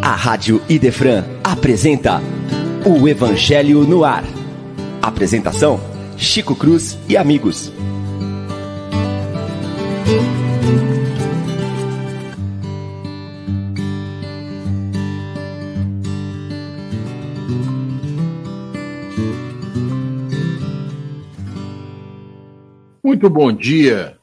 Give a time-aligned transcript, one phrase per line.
[0.00, 2.20] A Rádio Idefran apresenta
[2.84, 4.24] o Evangelho no Ar.
[5.00, 5.80] Apresentação:
[6.16, 7.72] Chico Cruz e amigos.
[23.04, 24.16] Muito bom dia,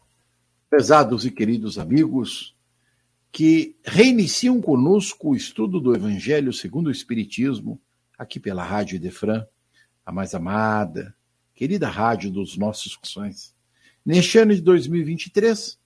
[0.70, 2.56] pesados e queridos amigos
[3.32, 7.80] que reiniciam conosco o estudo do Evangelho segundo o Espiritismo,
[8.18, 9.46] aqui pela Rádio Idefran,
[10.06, 11.16] a mais amada,
[11.54, 13.56] querida rádio dos nossos corações.
[14.06, 15.78] Neste ano de 2023,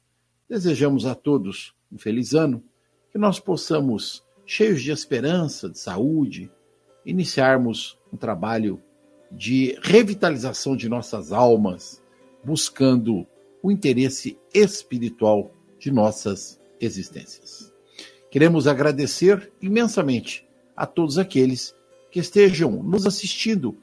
[0.50, 2.64] desejamos a todos um feliz ano,
[3.12, 6.52] que nós possamos, cheios de esperança, de saúde,
[7.06, 8.82] iniciarmos um trabalho
[9.32, 12.02] de revitalização de nossas almas,
[12.44, 13.28] buscando
[13.64, 17.74] o interesse espiritual de nossas existências.
[18.30, 21.74] Queremos agradecer imensamente a todos aqueles
[22.12, 23.78] que estejam nos assistindo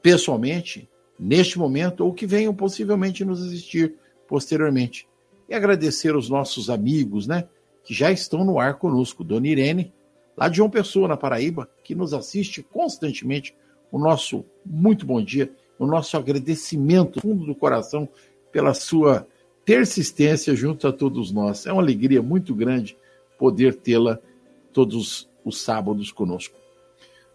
[0.00, 0.88] pessoalmente,
[1.18, 3.94] neste momento, ou que venham possivelmente nos assistir
[4.26, 5.06] posteriormente.
[5.48, 7.46] E agradecer os nossos amigos, né,
[7.84, 9.22] que já estão no ar conosco.
[9.22, 9.92] Dona Irene,
[10.36, 13.54] lá de João Pessoa, na Paraíba, que nos assiste constantemente.
[13.90, 18.08] O nosso muito bom dia, o nosso agradecimento fundo do coração
[18.52, 19.26] pela sua
[19.64, 21.66] persistência junto a todos nós.
[21.66, 22.96] É uma alegria muito grande
[23.38, 24.18] poder tê-la
[24.72, 26.56] todos os sábados conosco.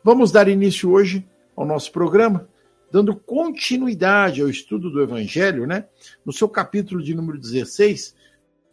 [0.03, 2.47] Vamos dar início hoje ao nosso programa,
[2.91, 5.85] dando continuidade ao estudo do Evangelho, né?
[6.25, 8.15] No seu capítulo de número 16,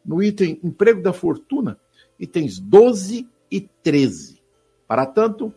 [0.04, 1.78] no item Emprego da Fortuna,
[2.20, 4.40] itens 12 e 13.
[4.86, 5.52] Para tanto,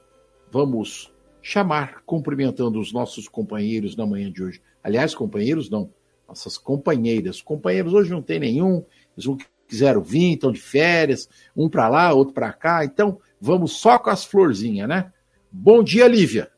[0.51, 4.61] vamos chamar, cumprimentando os nossos companheiros na manhã de hoje.
[4.83, 5.91] Aliás, companheiros não,
[6.27, 7.41] nossas companheiras.
[7.41, 8.83] Companheiros hoje não tem nenhum,
[9.15, 12.83] eles não quiseram vir, estão de férias, um para lá, outro para cá.
[12.83, 15.11] Então, vamos só com as florzinhas, né?
[15.51, 16.51] Bom dia, Lívia.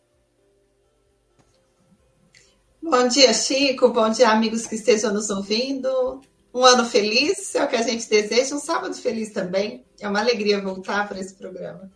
[2.82, 3.90] Bom dia, Chico.
[3.90, 6.22] Bom dia, amigos que estejam nos ouvindo.
[6.54, 8.56] Um ano feliz é o que a gente deseja.
[8.56, 9.86] Um sábado feliz também.
[10.00, 11.92] É uma alegria voltar para esse programa.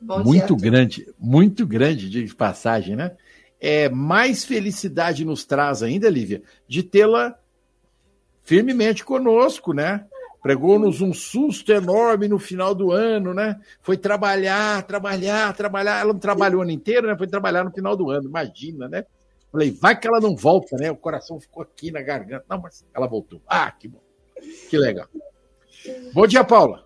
[0.00, 3.16] Bom muito grande, muito grande de passagem, né?
[3.64, 7.38] É, mais felicidade nos traz ainda, Lívia, de tê-la
[8.42, 10.04] firmemente conosco, né?
[10.42, 13.60] Pregou-nos um susto enorme no final do ano, né?
[13.80, 16.00] Foi trabalhar, trabalhar, trabalhar.
[16.00, 17.16] Ela não trabalhou o ano inteiro, né?
[17.16, 19.04] Foi trabalhar no final do ano, imagina, né?
[19.52, 20.90] Falei, vai que ela não volta, né?
[20.90, 22.44] O coração ficou aqui na garganta.
[22.50, 23.40] Não, mas ela voltou.
[23.46, 24.00] Ah, que bom.
[24.68, 25.06] Que legal.
[26.12, 26.84] Bom dia, Paula.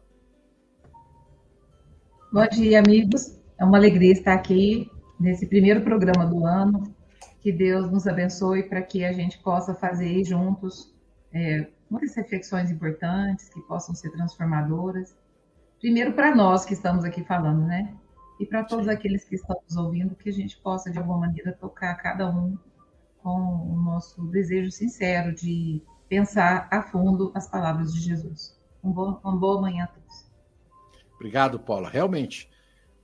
[2.31, 3.35] Bom dia, amigos.
[3.59, 6.95] É uma alegria estar aqui nesse primeiro programa do ano.
[7.41, 10.93] Que Deus nos abençoe para que a gente possa fazer juntos
[11.33, 15.17] é, muitas reflexões importantes que possam ser transformadoras.
[15.79, 17.95] Primeiro para nós que estamos aqui falando, né?
[18.41, 21.53] E para todos aqueles que estão nos ouvindo, que a gente possa de alguma maneira
[21.53, 22.59] tocar cada um
[23.23, 28.59] com o nosso desejo sincero de pensar a fundo as palavras de Jesus.
[28.83, 30.31] Um bom, uma boa manhã a todos.
[31.15, 31.89] Obrigado, Paula.
[31.89, 32.49] Realmente,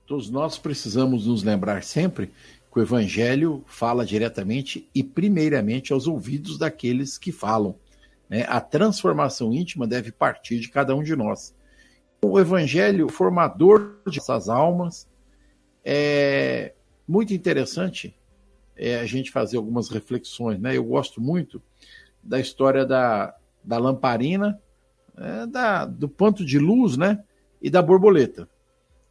[0.05, 2.27] Todos nós precisamos nos lembrar sempre
[2.71, 7.75] que o Evangelho fala diretamente e primeiramente aos ouvidos daqueles que falam.
[8.27, 8.45] Né?
[8.49, 11.55] A transformação íntima deve partir de cada um de nós.
[12.21, 15.07] O Evangelho formador de essas almas
[15.85, 16.73] é
[17.07, 18.15] muito interessante
[18.75, 20.59] é, a gente fazer algumas reflexões.
[20.59, 20.75] Né?
[20.75, 21.61] Eu gosto muito
[22.21, 24.59] da história da, da lamparina,
[25.15, 27.23] é, da, do ponto de luz né?
[27.61, 28.49] e da borboleta.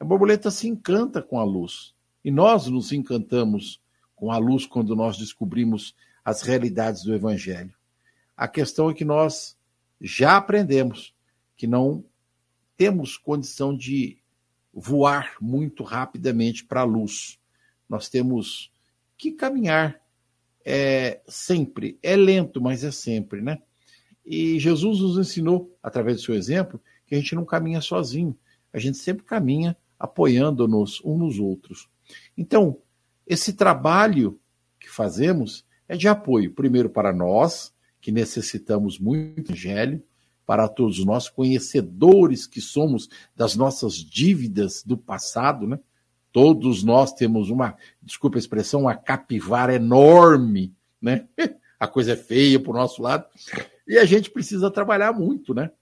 [0.02, 1.94] A borboleta se encanta com a luz.
[2.24, 3.80] E nós nos encantamos
[4.16, 7.72] com a luz quando nós descobrimos as realidades do Evangelho.
[8.36, 9.56] A questão é que nós
[10.00, 11.14] já aprendemos
[11.56, 12.04] que não
[12.76, 14.18] temos condição de
[14.74, 17.38] voar muito rapidamente para a luz.
[17.88, 18.72] Nós temos
[19.16, 20.00] que caminhar
[20.64, 21.96] é, sempre.
[22.02, 23.62] É lento, mas é sempre, né?
[24.26, 28.36] E Jesus nos ensinou, através do seu exemplo, que a gente não caminha sozinho.
[28.72, 31.88] A gente sempre caminha apoiando-nos uns nos outros.
[32.36, 32.76] Então,
[33.24, 34.40] esse trabalho
[34.80, 40.02] que fazemos é de apoio, primeiro para nós, que necessitamos muito do Evangelho,
[40.44, 45.78] para todos nós, conhecedores que somos das nossas dívidas do passado, né?
[46.32, 51.28] Todos nós temos uma, desculpa a expressão, uma capivara enorme, né?
[51.78, 53.26] A coisa é feia para o nosso lado.
[53.88, 55.72] E a gente precisa trabalhar muito, né?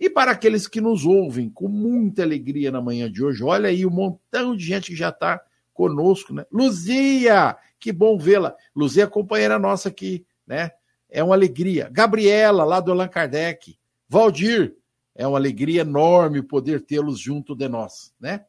[0.00, 3.84] E para aqueles que nos ouvem com muita alegria na manhã de hoje, olha aí
[3.84, 5.38] um montão de gente que já está
[5.74, 6.46] conosco, né?
[6.50, 8.56] Luzia, que bom vê-la.
[8.74, 10.70] Luzia companheira nossa aqui, né?
[11.06, 11.90] É uma alegria.
[11.92, 13.78] Gabriela, lá do Allan Kardec.
[14.08, 14.74] Valdir,
[15.14, 18.46] É uma alegria enorme poder tê-los junto de nós, né?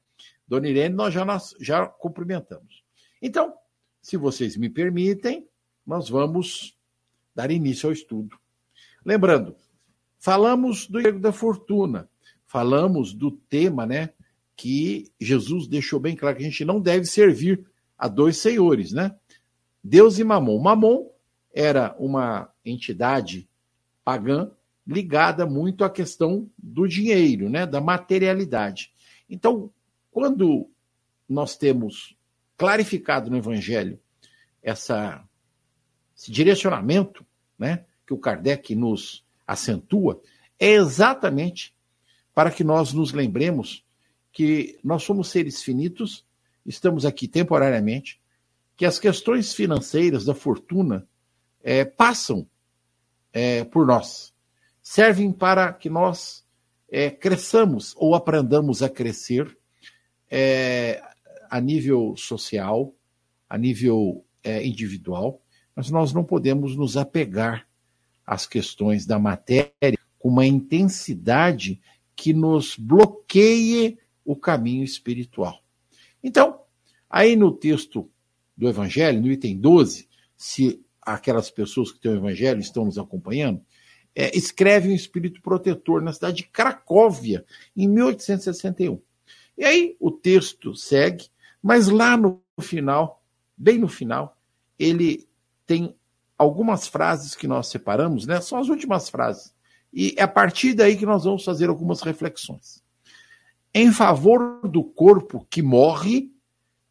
[0.48, 2.84] Dona Irene, nós já, nós já cumprimentamos.
[3.22, 3.54] Então,
[4.02, 5.48] se vocês me permitem,
[5.86, 6.78] nós vamos
[7.36, 8.38] dar início ao estudo.
[9.06, 9.56] Lembrando,
[10.22, 12.08] falamos do erro da fortuna,
[12.46, 14.12] falamos do tema, né,
[14.56, 17.66] que Jesus deixou bem claro que a gente não deve servir
[17.98, 19.16] a dois senhores, né?
[19.84, 20.62] Deus e Mamon.
[20.62, 21.10] Mamon
[21.52, 23.50] era uma entidade
[24.06, 24.52] pagã
[24.86, 28.94] ligada muito à questão do dinheiro, né, da materialidade.
[29.28, 29.72] Então,
[30.12, 30.70] quando
[31.28, 32.16] nós temos
[32.56, 34.00] clarificado no Evangelho
[34.62, 35.24] essa,
[36.16, 37.26] esse direcionamento,
[37.58, 40.22] né, que o Kardec nos acentua,
[40.60, 41.74] é exatamente
[42.34, 43.86] para que nós nos lembremos
[44.32, 46.26] que nós somos seres finitos,
[46.66, 48.22] estamos aqui temporariamente,
[48.78, 51.08] que as questões financeiras da fortuna
[51.62, 52.48] é, passam
[53.34, 54.34] é, por nós,
[54.82, 56.46] servem para que nós
[56.90, 59.58] é, cresçamos ou aprendamos a crescer
[60.30, 61.02] é,
[61.50, 62.94] a nível social,
[63.50, 65.42] a nível é, individual,
[65.76, 67.68] mas nós não podemos nos apegar
[68.32, 71.82] às questões da matéria com uma intensidade
[72.16, 75.62] que nos bloqueie o caminho espiritual.
[76.24, 76.62] Então,
[77.10, 78.10] aí no texto
[78.56, 80.08] do Evangelho, no item 12,
[80.38, 83.62] se aquelas pessoas que têm o Evangelho estão nos acompanhando,
[84.16, 87.46] é, escreve um espírito protetor na cidade de Cracóvia,
[87.76, 89.02] em 1861.
[89.58, 91.28] E aí o texto segue,
[91.62, 93.22] mas lá no final,
[93.58, 94.38] bem no final,
[94.80, 95.28] ele
[95.66, 95.94] tem
[96.42, 98.42] algumas frases que nós separamos, né?
[98.42, 99.54] São as últimas frases.
[99.94, 102.84] E é a partir daí que nós vamos fazer algumas reflexões.
[103.74, 106.32] Em favor do corpo que morre,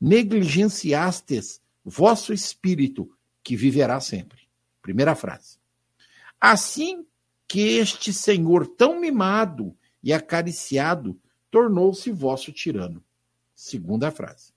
[0.01, 3.11] negligenciastes vosso espírito,
[3.43, 4.49] que viverá sempre.
[4.81, 5.59] Primeira frase.
[6.41, 7.05] Assim
[7.49, 11.21] que este senhor tão mimado e acariciado
[11.51, 13.03] tornou-se vosso tirano.
[13.55, 14.53] Segunda frase.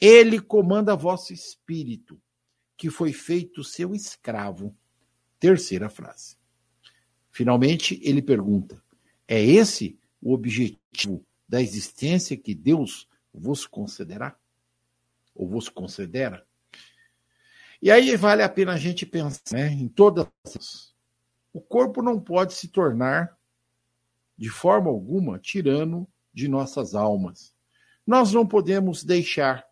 [0.00, 2.18] Ele comanda vosso espírito,
[2.84, 4.76] que foi feito seu escravo.
[5.40, 6.36] Terceira frase.
[7.30, 8.84] Finalmente, ele pergunta:
[9.26, 14.36] é esse o objetivo da existência que Deus vos concederá?
[15.34, 16.46] Ou vos considera?
[17.80, 20.28] E aí vale a pena a gente pensar né, em todas.
[21.54, 23.34] O corpo não pode se tornar
[24.36, 27.54] de forma alguma, tirano de nossas almas.
[28.06, 29.64] Nós não podemos deixar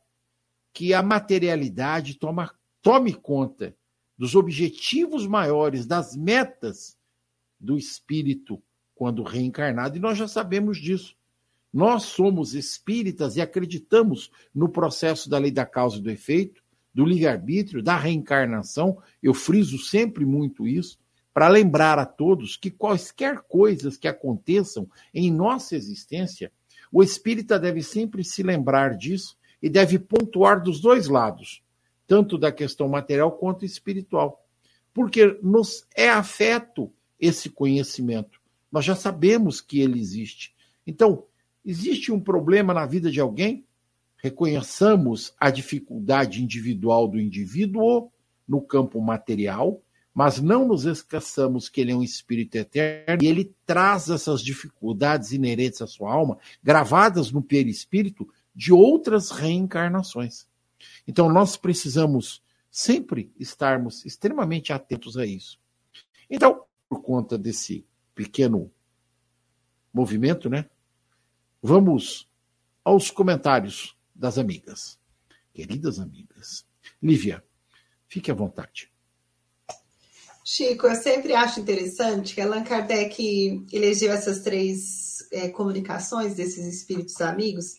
[0.73, 3.75] que a materialidade toma, tome conta
[4.19, 6.99] dos objetivos maiores, das metas
[7.59, 8.63] do espírito
[8.95, 11.17] quando reencarnado, e nós já sabemos disso.
[11.73, 16.63] Nós somos espíritas e acreditamos no processo da lei da causa e do efeito,
[16.93, 18.99] do livre-arbítrio, da reencarnação.
[19.23, 20.99] Eu friso sempre muito isso
[21.33, 26.53] para lembrar a todos que quaisquer coisas que aconteçam em nossa existência,
[26.91, 31.63] o espírita deve sempre se lembrar disso e deve pontuar dos dois lados,
[32.13, 34.45] tanto da questão material quanto espiritual.
[34.93, 38.39] Porque nos é afeto esse conhecimento.
[38.71, 40.55] Nós já sabemos que ele existe.
[40.87, 41.25] Então,
[41.65, 43.65] existe um problema na vida de alguém?
[44.19, 48.13] Reconheçamos a dificuldade individual do indivíduo
[48.47, 49.81] no campo material
[50.15, 55.33] mas não nos esqueçamos que ele é um espírito eterno e ele traz essas dificuldades
[55.33, 60.47] inerentes à sua alma, gravadas no perispírito de outras reencarnações.
[61.07, 65.61] Então nós precisamos sempre estarmos extremamente atentos a isso.
[66.31, 68.73] Então, por conta desse pequeno
[69.93, 70.69] movimento, né?
[71.63, 72.29] Vamos
[72.83, 74.99] aos comentários das amigas.
[75.53, 76.67] Queridas amigas.
[77.03, 77.45] Lívia,
[78.09, 78.91] fique à vontade.
[80.45, 87.21] Chico, eu sempre acho interessante que Allan Kardec elegeu essas três é, comunicações desses espíritos
[87.21, 87.77] amigos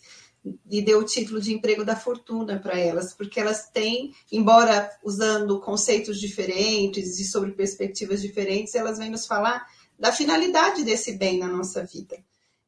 [0.69, 5.59] e deu o título de emprego da fortuna para elas, porque elas têm, embora usando
[5.61, 9.65] conceitos diferentes e sobre perspectivas diferentes, elas vêm nos falar
[9.97, 12.17] da finalidade desse bem na nossa vida.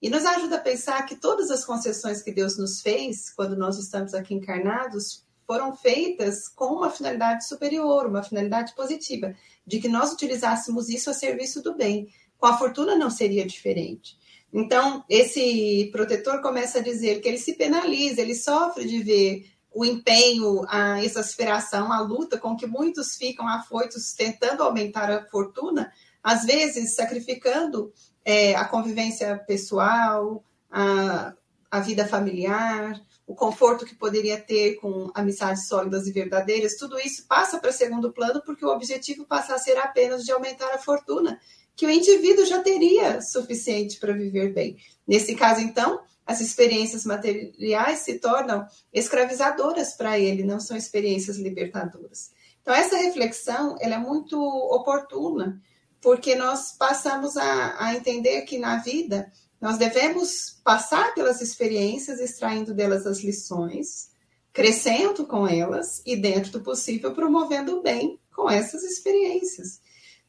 [0.01, 3.77] E nos ajuda a pensar que todas as concessões que Deus nos fez quando nós
[3.77, 10.11] estamos aqui encarnados foram feitas com uma finalidade superior, uma finalidade positiva, de que nós
[10.13, 12.07] utilizássemos isso a serviço do bem.
[12.37, 14.17] Com a fortuna não seria diferente.
[14.57, 19.83] Então, esse protetor começa a dizer que ele se penaliza, ele sofre de ver o
[19.83, 25.91] empenho, a exasperação, a luta com que muitos ficam afoitos tentando aumentar a fortuna,
[26.23, 27.91] às vezes sacrificando
[28.23, 31.33] é, a convivência pessoal, a,
[31.69, 32.97] a vida familiar,
[33.27, 38.13] o conforto que poderia ter com amizades sólidas e verdadeiras, tudo isso passa para segundo
[38.13, 41.37] plano porque o objetivo passa a ser apenas de aumentar a fortuna
[41.75, 44.77] que o indivíduo já teria suficiente para viver bem.
[45.07, 52.31] Nesse caso, então, as experiências materiais se tornam escravizadoras para ele, não são experiências libertadoras.
[52.61, 55.61] Então, essa reflexão ela é muito oportuna,
[56.01, 62.73] porque nós passamos a, a entender que na vida nós devemos passar pelas experiências, extraindo
[62.73, 64.09] delas as lições,
[64.51, 69.79] crescendo com elas e, dentro do possível, promovendo o bem com essas experiências.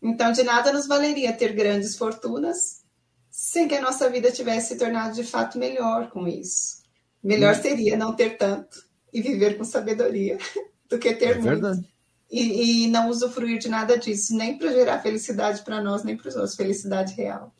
[0.03, 2.85] Então, de nada nos valeria ter grandes fortunas
[3.31, 6.83] sem que a nossa vida tivesse se tornado de fato melhor com isso.
[7.23, 7.63] Melhor hum.
[7.63, 10.39] seria não ter tanto e viver com sabedoria
[10.89, 11.45] do que ter é muito.
[11.45, 11.97] Verdade.
[12.31, 16.29] E, e, não usufruir de nada disso, nem para gerar felicidade para nós, nem para
[16.29, 17.55] os outros, felicidade real.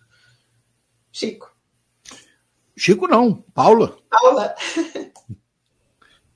[1.13, 1.55] Chico.
[2.77, 3.97] Chico não, Paula.
[4.11, 4.55] Paula.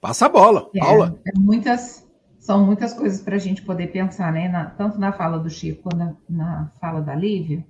[0.00, 1.20] Passa a bola, é, Paula.
[1.26, 2.06] É muitas,
[2.40, 4.48] são muitas coisas para a gente poder pensar, né?
[4.48, 7.64] Na, tanto na fala do Chico quanto na, na fala da Lívia.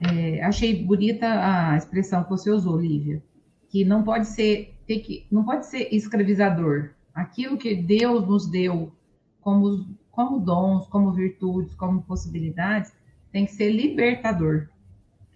[0.00, 3.22] É, achei bonita a expressão que você usou, Lívia,
[3.68, 6.90] que não pode ser, que, não pode ser escravizador.
[7.12, 8.92] Aquilo que Deus nos deu
[9.40, 12.92] como, como dons, como virtudes, como possibilidades,
[13.32, 14.68] tem que ser libertador.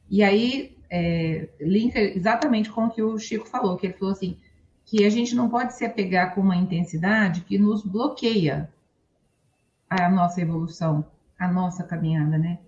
[0.09, 4.37] E aí, é, linka exatamente com o que o Chico falou, que ele falou assim,
[4.89, 8.71] que a gente não pode se apegar com uma intensidade que nos bloqueia
[9.89, 11.05] a nossa evolução,
[11.39, 12.59] a nossa caminhada, né?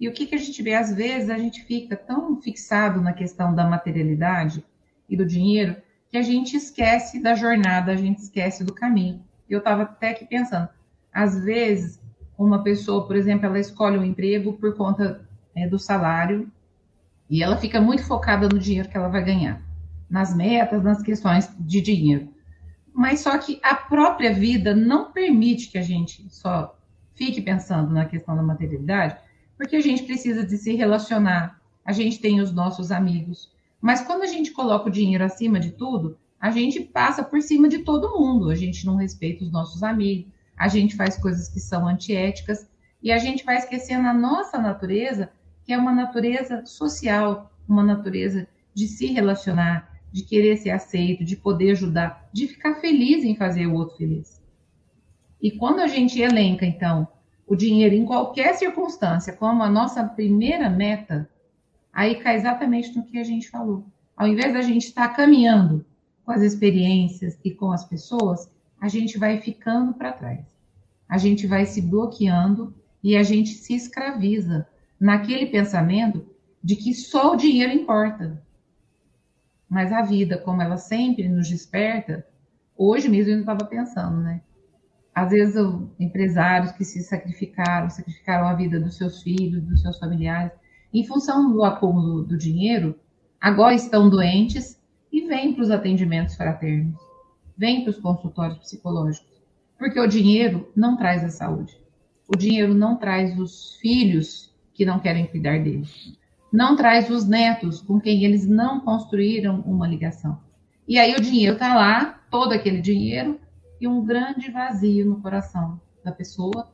[0.00, 0.74] E o que, que a gente vê?
[0.74, 4.64] Às vezes a gente fica tão fixado na questão da materialidade
[5.08, 5.76] e do dinheiro
[6.12, 9.24] que a gente esquece da jornada, a gente esquece do caminho.
[9.50, 10.68] Eu estava até aqui pensando,
[11.12, 12.00] às vezes
[12.38, 16.48] uma pessoa, por exemplo, ela escolhe um emprego por conta é, do salário
[17.28, 19.73] e ela fica muito focada no dinheiro que ela vai ganhar
[20.14, 22.28] nas metas, nas questões de dinheiro.
[22.94, 26.78] Mas só que a própria vida não permite que a gente só
[27.16, 29.16] fique pensando na questão da materialidade,
[29.58, 33.52] porque a gente precisa de se relacionar, a gente tem os nossos amigos.
[33.80, 37.68] Mas quando a gente coloca o dinheiro acima de tudo, a gente passa por cima
[37.68, 41.58] de todo mundo, a gente não respeita os nossos amigos, a gente faz coisas que
[41.58, 42.68] são antiéticas
[43.02, 45.32] e a gente vai esquecendo a nossa natureza,
[45.64, 51.34] que é uma natureza social, uma natureza de se relacionar, de querer ser aceito, de
[51.34, 54.40] poder ajudar, de ficar feliz em fazer o outro feliz.
[55.42, 57.08] E quando a gente elenca, então,
[57.44, 61.28] o dinheiro em qualquer circunstância como a nossa primeira meta,
[61.92, 63.86] aí cai exatamente no que a gente falou.
[64.16, 65.84] Ao invés da gente estar caminhando
[66.24, 68.48] com as experiências e com as pessoas,
[68.80, 70.46] a gente vai ficando para trás.
[71.08, 74.64] A gente vai se bloqueando e a gente se escraviza
[75.00, 76.24] naquele pensamento
[76.62, 78.40] de que só o dinheiro importa,
[79.68, 82.26] mas a vida, como ela sempre nos desperta,
[82.76, 84.40] hoje mesmo eu estava pensando, né?
[85.14, 85.56] Às vezes,
[85.98, 90.52] empresários que se sacrificaram, sacrificaram a vida dos seus filhos, dos seus familiares,
[90.92, 92.98] em função do acúmulo do dinheiro,
[93.40, 94.80] agora estão doentes
[95.12, 96.98] e vêm para os atendimentos fraternos,
[97.56, 99.42] vêm para os consultórios psicológicos,
[99.78, 101.76] porque o dinheiro não traz a saúde.
[102.26, 106.18] O dinheiro não traz os filhos que não querem cuidar deles
[106.54, 110.38] não traz os netos com quem eles não construíram uma ligação.
[110.86, 113.40] E aí o dinheiro está lá, todo aquele dinheiro,
[113.80, 116.70] e um grande vazio no coração da pessoa,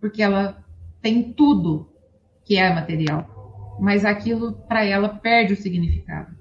[0.00, 0.64] porque ela
[1.02, 1.92] tem tudo
[2.42, 6.34] que é material, mas aquilo para ela perde o significado.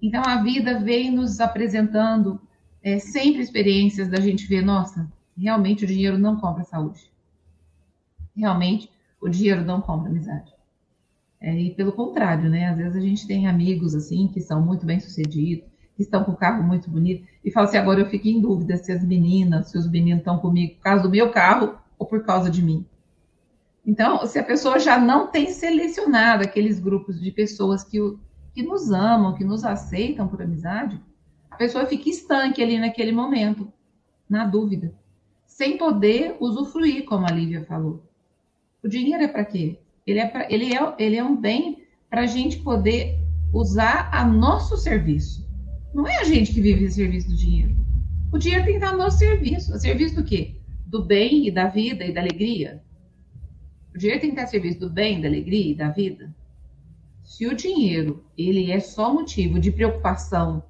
[0.00, 2.40] Então a vida vem nos apresentando
[2.82, 7.12] é, sempre experiências da gente ver, nossa, realmente o dinheiro não compra saúde.
[8.34, 10.50] Realmente o dinheiro não compra amizade.
[11.40, 12.68] É, e pelo contrário, né?
[12.68, 15.64] Às vezes a gente tem amigos assim que são muito bem sucedidos,
[15.96, 18.76] que estão com o carro muito bonito, e fala assim: agora eu fico em dúvida
[18.76, 22.24] se as meninas, se os meninos estão comigo por causa do meu carro ou por
[22.24, 22.84] causa de mim.
[23.86, 27.98] Então, se a pessoa já não tem selecionado aqueles grupos de pessoas que,
[28.52, 31.00] que nos amam, que nos aceitam por amizade,
[31.50, 33.72] a pessoa fica estanque ali naquele momento,
[34.28, 34.94] na dúvida,
[35.46, 38.02] sem poder usufruir, como a Lívia falou.
[38.84, 39.78] O dinheiro é para quê?
[40.10, 43.18] Ele é, pra, ele é, ele é um bem para a gente poder
[43.52, 45.48] usar a nosso serviço.
[45.94, 47.76] Não é a gente que vive a serviço do dinheiro.
[48.32, 49.74] O dinheiro tem que estar a nosso serviço.
[49.74, 50.56] A serviço do quê?
[50.86, 52.82] Do bem e da vida e da alegria.
[53.94, 56.34] O dinheiro tem que estar a serviço do bem, da alegria e da vida.
[57.22, 60.62] Se o dinheiro ele é só motivo de preocupação,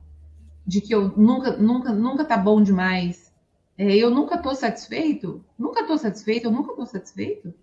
[0.66, 3.32] de que eu nunca, nunca, nunca tá bom demais,
[3.76, 7.54] é, eu nunca estou satisfeito, nunca estou satisfeito, eu nunca estou satisfeito,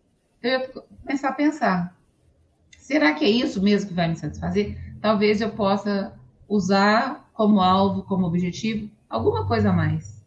[0.42, 0.70] eu ia
[1.04, 1.98] começar a pensar:
[2.78, 4.78] será que é isso mesmo que vai me satisfazer?
[5.02, 6.14] Talvez eu possa
[6.48, 10.18] usar como alvo, como objetivo, alguma coisa a mais.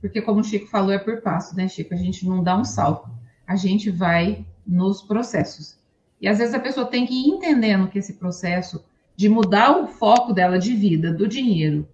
[0.00, 1.94] Porque, como o Chico falou, é por passo, né, Chico?
[1.94, 3.08] A gente não dá um salto,
[3.46, 5.78] a gente vai nos processos.
[6.20, 8.84] E às vezes a pessoa tem que ir entendendo que esse processo
[9.14, 11.88] de mudar o foco dela de vida, do dinheiro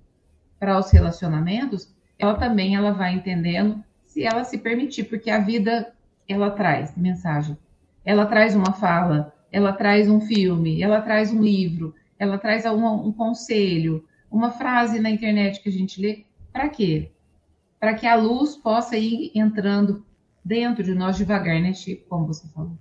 [0.59, 5.93] para os relacionamentos, ela também ela vai entendendo se ela se permitir, porque a vida
[6.29, 7.57] ela traz mensagem.
[8.05, 13.09] Ela traz uma fala, ela traz um filme, ela traz um livro, ela traz um,
[13.09, 16.25] um conselho, uma frase na internet que a gente lê.
[16.53, 17.11] Para quê?
[17.81, 20.05] Para que a luz possa ir entrando
[20.45, 22.09] dentro de nós devagar, né, Chico?
[22.09, 22.77] Como você falou.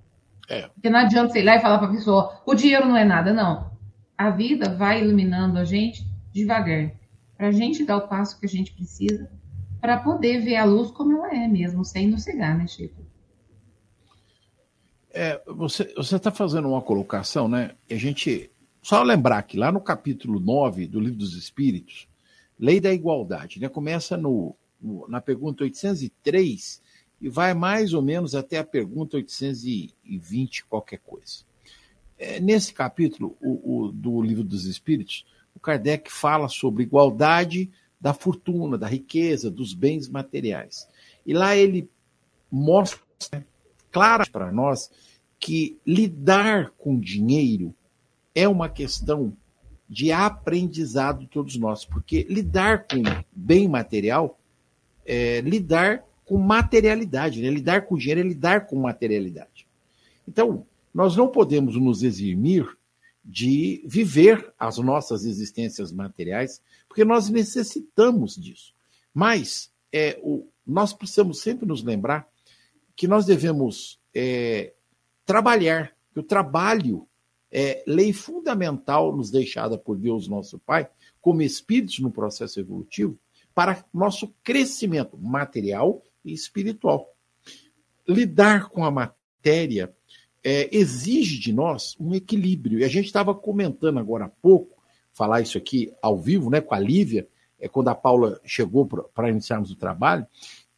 [0.50, 0.68] É.
[0.70, 3.04] Porque não adianta você ir lá e falar para a pessoa, o dinheiro não é
[3.04, 3.72] nada, não.
[4.18, 6.92] A vida vai iluminando a gente devagar,
[7.36, 9.30] para a gente dar o passo que a gente precisa
[9.80, 13.07] para poder ver a luz como ela é mesmo, sem nos cegar, né, Chico?
[15.12, 17.76] É, você está fazendo uma colocação, né?
[17.90, 18.52] A gente.
[18.82, 22.08] Só lembrar que lá no capítulo 9 do Livro dos Espíritos,
[22.58, 23.68] Lei da Igualdade, né?
[23.68, 26.82] Começa no, no, na pergunta 803
[27.20, 31.46] e vai mais ou menos até a pergunta 820, qualquer coisa.
[32.18, 38.14] É, nesse capítulo o, o, do Livro dos Espíritos, o Kardec fala sobre igualdade da
[38.14, 40.88] fortuna, da riqueza, dos bens materiais.
[41.26, 41.90] E lá ele
[42.52, 43.02] mostra
[43.92, 44.90] claro para nós
[45.40, 47.74] que lidar com dinheiro
[48.34, 49.36] é uma questão
[49.90, 53.02] de aprendizado de todos nós, porque lidar com
[53.32, 54.40] bem material
[55.06, 57.50] é lidar com materialidade, né?
[57.50, 59.66] lidar com dinheiro é lidar com materialidade.
[60.28, 62.68] Então, nós não podemos nos eximir
[63.24, 68.74] de viver as nossas existências materiais, porque nós necessitamos disso.
[69.14, 72.28] Mas é, o, nós precisamos sempre nos lembrar
[72.98, 74.74] que nós devemos é,
[75.24, 77.08] trabalhar, que o trabalho
[77.52, 80.90] é lei fundamental nos deixada por Deus, nosso Pai,
[81.22, 83.18] como espíritos no processo evolutivo,
[83.54, 87.14] para nosso crescimento material e espiritual.
[88.08, 89.96] Lidar com a matéria
[90.44, 92.80] é, exige de nós um equilíbrio.
[92.80, 96.74] E a gente estava comentando agora há pouco, falar isso aqui ao vivo, né, com
[96.74, 97.28] a Lívia,
[97.60, 100.26] é, quando a Paula chegou para iniciarmos o trabalho,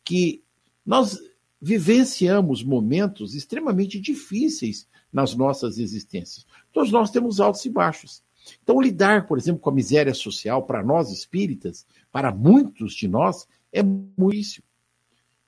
[0.04, 0.44] que
[0.86, 1.18] nós
[1.62, 6.46] vivenciamos momentos extremamente difíceis nas nossas existências.
[6.72, 8.24] Todos nós temos altos e baixos.
[8.64, 13.48] Então, lidar, por exemplo, com a miséria social, para nós espíritas, para muitos de nós,
[13.72, 14.64] é muito.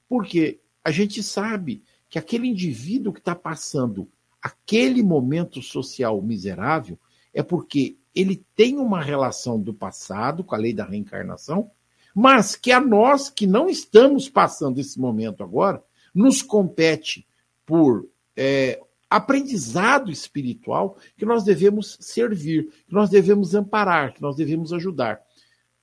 [0.10, 4.10] Porque a gente sabe que aquele indivíduo que está passando
[4.42, 7.00] aquele momento social miserável
[7.34, 11.72] é porque ele tem uma relação do passado com a lei da reencarnação,
[12.14, 15.82] mas que a nós que não estamos passando esse momento agora,
[16.14, 17.28] nos compete
[17.66, 24.72] por é, aprendizado espiritual que nós devemos servir, que nós devemos amparar, que nós devemos
[24.72, 25.22] ajudar.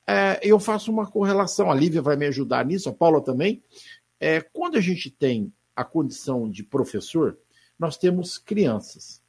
[0.07, 3.63] É, eu faço uma correlação, a Lívia vai me ajudar nisso, a Paula também.
[4.19, 7.39] É, quando a gente tem a condição de professor,
[7.79, 9.23] nós temos crianças.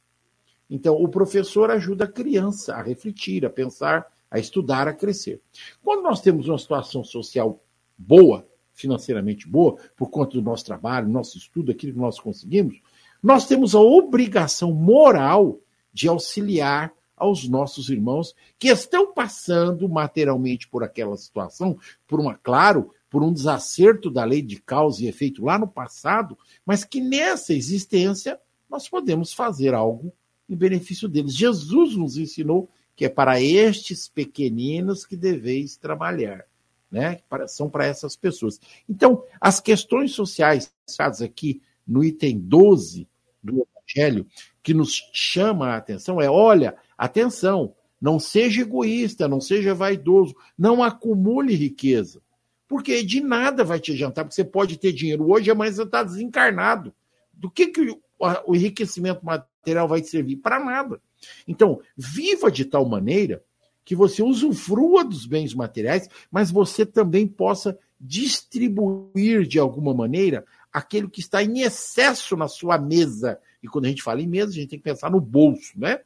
[0.68, 5.40] Então, o professor ajuda a criança a refletir, a pensar, a estudar, a crescer.
[5.82, 7.62] Quando nós temos uma situação social
[7.98, 8.48] boa,
[8.80, 12.80] financeiramente boa, por conta do nosso trabalho, nosso estudo, aquilo que nós conseguimos,
[13.22, 15.60] nós temos a obrigação moral
[15.92, 22.90] de auxiliar aos nossos irmãos que estão passando materialmente por aquela situação, por uma, claro,
[23.10, 27.52] por um desacerto da lei de causa e efeito lá no passado, mas que nessa
[27.52, 28.40] existência
[28.70, 30.12] nós podemos fazer algo
[30.48, 31.34] em benefício deles.
[31.34, 36.44] Jesus nos ensinou que é para estes pequeninos que deveis trabalhar
[36.90, 37.20] né?
[37.46, 38.60] São para essas pessoas.
[38.88, 43.08] Então, as questões sociais citadas aqui no item 12
[43.42, 44.26] do Evangelho,
[44.62, 50.82] que nos chama a atenção é: olha, atenção, não seja egoísta, não seja vaidoso, não
[50.82, 52.22] acumule riqueza.
[52.66, 56.04] Porque de nada vai te adiantar, porque você pode ter dinheiro hoje, mas você está
[56.04, 56.94] desencarnado.
[57.32, 57.98] Do que, que
[58.46, 60.36] o enriquecimento material vai te servir?
[60.36, 61.00] Para nada.
[61.48, 63.42] Então, viva de tal maneira
[63.84, 71.10] que você usufrua dos bens materiais, mas você também possa distribuir de alguma maneira aquilo
[71.10, 73.40] que está em excesso na sua mesa.
[73.62, 76.00] E quando a gente fala em mesa, a gente tem que pensar no bolso, né?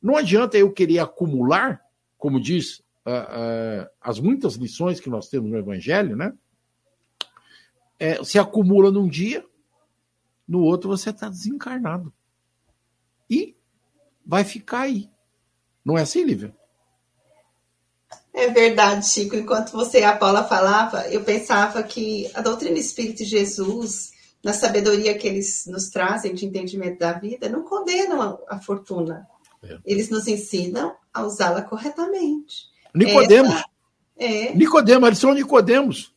[0.00, 1.82] Não adianta eu querer acumular,
[2.16, 6.32] como diz uh, uh, as muitas lições que nós temos no Evangelho, né?
[7.98, 9.44] É, se acumula num dia,
[10.46, 12.12] no outro você está desencarnado.
[13.28, 13.56] E
[14.24, 15.10] vai ficar aí.
[15.84, 16.54] Não é assim, Lívia?
[18.38, 19.34] É verdade, Chico.
[19.34, 24.12] Enquanto você e a Paula falava, eu pensava que a doutrina espírita de Jesus,
[24.44, 29.26] na sabedoria que eles nos trazem de entendimento da vida, não condenam a, fortuna.
[29.60, 29.78] É.
[29.84, 32.68] Eles nos ensinam a usá-la corretamente.
[32.94, 33.54] Nicodemos.
[33.54, 33.64] Essa,
[34.16, 36.14] é, Nicodemos, eles são Nicodemos.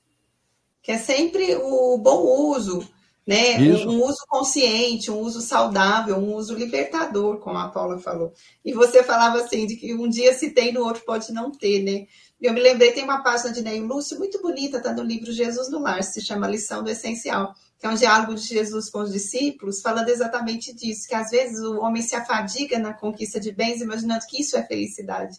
[0.83, 2.87] Que é sempre o bom uso
[3.31, 3.57] né?
[3.85, 8.33] Um, um, uso consciente, um uso saudável, um uso libertador, como a Paula falou.
[8.63, 11.81] E você falava assim, de que um dia se tem, no outro pode não ter,
[11.81, 12.07] né?
[12.41, 15.69] Eu me lembrei, tem uma página de Neil Lúcio muito bonita, está no livro Jesus
[15.69, 19.13] no Lar, se chama Lição do Essencial, que é um diálogo de Jesus com os
[19.13, 23.79] discípulos, falando exatamente disso, que às vezes o homem se afadiga na conquista de bens,
[23.79, 25.37] imaginando que isso é felicidade.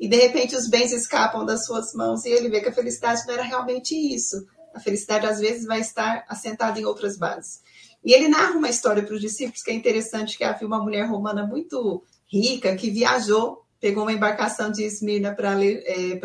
[0.00, 3.24] E de repente os bens escapam das suas mãos e ele vê que a felicidade
[3.26, 4.44] não era realmente isso.
[4.74, 7.62] A felicidade às vezes vai estar assentada em outras bases.
[8.04, 11.08] E ele narra uma história para os discípulos que é interessante, que havia uma mulher
[11.08, 16.20] romana muito rica que viajou pegou uma embarcação de Esmirna para é,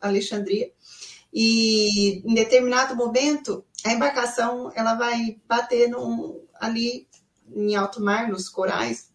[0.00, 0.70] Alexandria
[1.32, 7.08] e em determinado momento a embarcação ela vai bater num, ali
[7.54, 9.10] em alto mar nos corais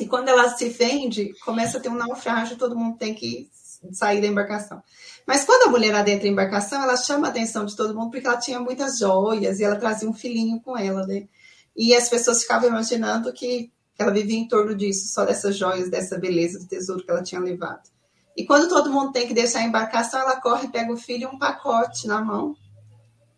[0.00, 3.50] e quando ela se vende começa a ter um naufrágio todo mundo tem que
[3.92, 4.82] sair da embarcação
[5.26, 8.26] mas quando a mulher adentra a embarcação ela chama a atenção de todo mundo porque
[8.26, 11.28] ela tinha muitas joias e ela trazia um filhinho com ela né
[11.76, 16.16] e as pessoas ficavam imaginando que ela vivia em torno disso, só dessas joias, dessa
[16.16, 17.88] beleza do tesouro que ela tinha levado.
[18.36, 21.26] E quando todo mundo tem que deixar a embarcação, ela corre, pega o filho e
[21.26, 22.56] um pacote na mão,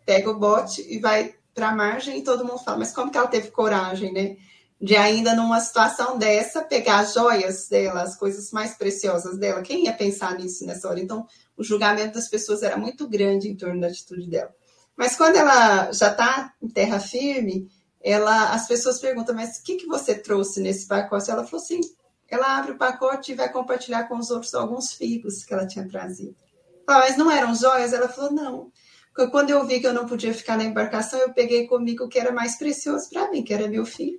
[0.04, 3.16] pega o bote e vai para a margem e todo mundo fala, mas como que
[3.16, 4.36] ela teve coragem, né?
[4.80, 9.60] De ainda numa situação dessa, pegar as joias dela, as coisas mais preciosas dela.
[9.60, 10.98] Quem ia pensar nisso nessa hora?
[10.98, 14.54] Então, o julgamento das pessoas era muito grande em torno da atitude dela.
[14.96, 17.68] Mas quando ela já está em terra firme,
[18.02, 21.30] ela, as pessoas perguntam, mas o que, que você trouxe nesse pacote?
[21.30, 21.80] Ela falou assim,
[22.28, 25.86] ela abre o pacote e vai compartilhar com os outros alguns figos que ela tinha
[25.86, 26.34] trazido.
[26.86, 27.92] Ah, mas não eram joias?
[27.92, 28.72] Ela falou, não.
[29.14, 32.08] Porque quando eu vi que eu não podia ficar na embarcação, eu peguei comigo o
[32.08, 34.18] que era mais precioso para mim, que era meu filho.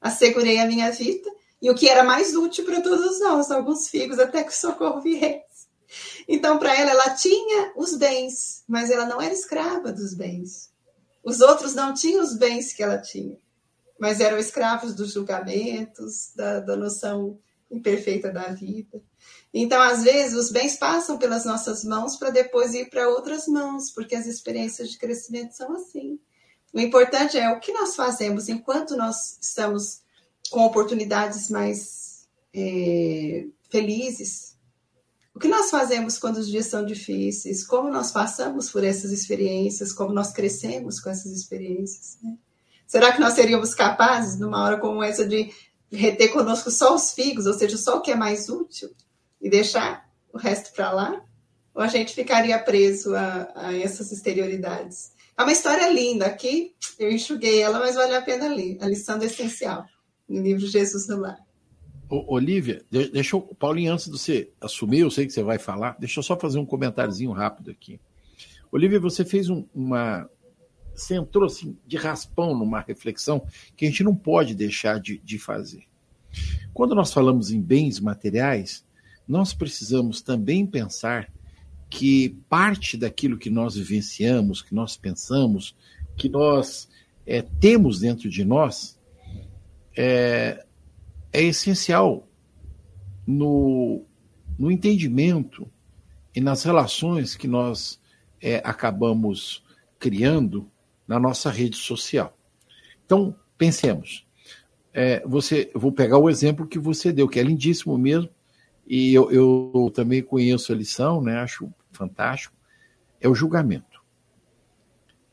[0.00, 1.30] Assegurei a minha vida
[1.60, 5.00] e o que era mais útil para todos nós, alguns figos, até que o socorro
[5.00, 5.68] viesse.
[6.28, 10.70] Então, para ela, ela tinha os bens, mas ela não era escrava dos bens.
[11.24, 13.36] Os outros não tinham os bens que ela tinha,
[13.98, 17.38] mas eram escravos dos julgamentos, da, da noção
[17.70, 19.02] imperfeita da vida.
[19.52, 23.90] Então, às vezes, os bens passam pelas nossas mãos para depois ir para outras mãos,
[23.90, 26.18] porque as experiências de crescimento são assim.
[26.72, 30.00] O importante é o que nós fazemos enquanto nós estamos
[30.50, 34.56] com oportunidades mais é, felizes,
[35.38, 37.64] o que nós fazemos quando os dias são difíceis?
[37.64, 39.92] Como nós passamos por essas experiências?
[39.92, 42.18] Como nós crescemos com essas experiências?
[42.20, 42.36] Né?
[42.88, 45.54] Será que nós seríamos capazes, numa hora como essa, de
[45.92, 48.90] reter conosco só os figos, ou seja, só o que é mais útil,
[49.40, 51.22] e deixar o resto para lá?
[51.72, 55.12] Ou a gente ficaria preso a, a essas exterioridades?
[55.38, 56.26] É uma história linda.
[56.26, 58.76] Aqui eu enxuguei ela, mas vale a pena ler.
[58.80, 59.86] A lição do essencial,
[60.28, 61.38] no livro Jesus no Lar.
[62.10, 66.18] Olivia, deixa eu, Paulinho, antes de você assumir, eu sei que você vai falar, deixa
[66.18, 68.00] eu só fazer um comentáriozinho rápido aqui.
[68.72, 70.28] Olivia, você fez um, uma.
[70.94, 73.46] Você entrou assim, de raspão numa reflexão
[73.76, 75.84] que a gente não pode deixar de, de fazer.
[76.74, 78.84] Quando nós falamos em bens materiais,
[79.26, 81.30] nós precisamos também pensar
[81.90, 85.74] que parte daquilo que nós vivenciamos, que nós pensamos,
[86.16, 86.88] que nós
[87.26, 88.98] é, temos dentro de nós,
[89.96, 90.64] é,
[91.32, 92.26] é essencial
[93.26, 94.04] no,
[94.58, 95.70] no entendimento
[96.34, 98.00] e nas relações que nós
[98.40, 99.62] é, acabamos
[99.98, 100.70] criando
[101.06, 102.36] na nossa rede social.
[103.04, 104.26] Então, pensemos.
[104.92, 108.30] É, você, vou pegar o exemplo que você deu, que é lindíssimo mesmo,
[108.88, 112.56] e eu, eu também conheço a lição, né, acho fantástico,
[113.20, 114.02] é o julgamento.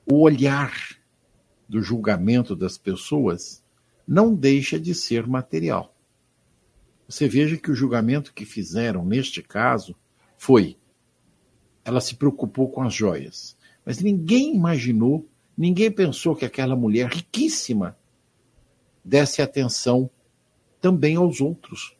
[0.05, 0.73] O olhar
[1.67, 3.63] do julgamento das pessoas
[4.05, 5.95] não deixa de ser material.
[7.07, 9.95] Você veja que o julgamento que fizeram neste caso
[10.37, 10.77] foi:
[11.83, 13.55] ela se preocupou com as joias.
[13.85, 17.97] Mas ninguém imaginou, ninguém pensou que aquela mulher riquíssima
[19.03, 20.09] desse atenção
[20.81, 21.95] também aos outros.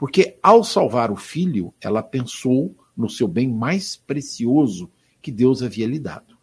[0.00, 5.86] Porque ao salvar o filho, ela pensou no seu bem mais precioso que Deus havia
[5.86, 6.38] lhe dado.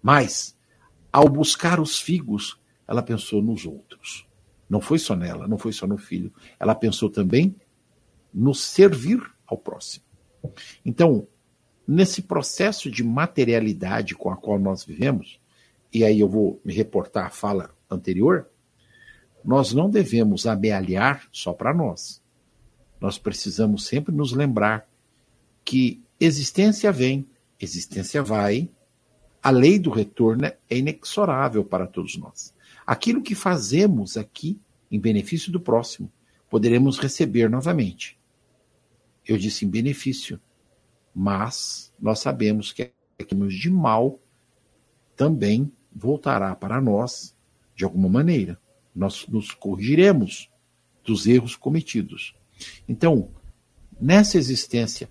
[0.00, 0.56] Mas,
[1.12, 4.28] ao buscar os figos, ela pensou nos outros.
[4.68, 6.32] Não foi só nela, não foi só no filho.
[6.56, 7.56] Ela pensou também
[8.32, 10.04] no servir ao próximo.
[10.86, 11.26] Então,
[11.84, 15.40] nesse processo de materialidade com a qual nós vivemos,
[15.92, 18.48] e aí eu vou me reportar à fala anterior,
[19.44, 22.22] nós não devemos amealhar só para nós.
[23.00, 24.88] Nós precisamos sempre nos lembrar
[25.64, 27.26] que existência vem,
[27.58, 28.68] existência vai,
[29.42, 32.54] a lei do retorno é inexorável para todos nós.
[32.86, 34.60] Aquilo que fazemos aqui
[34.90, 36.10] em benefício do próximo,
[36.48, 38.18] poderemos receber novamente.
[39.26, 40.40] Eu disse em benefício,
[41.14, 44.18] mas nós sabemos que aquilo de mal
[45.16, 47.34] também voltará para nós
[47.74, 48.60] de alguma maneira.
[48.94, 50.50] Nós nos corrigiremos
[51.04, 52.34] dos erros cometidos.
[52.88, 53.30] Então,
[54.00, 55.08] nessa existência,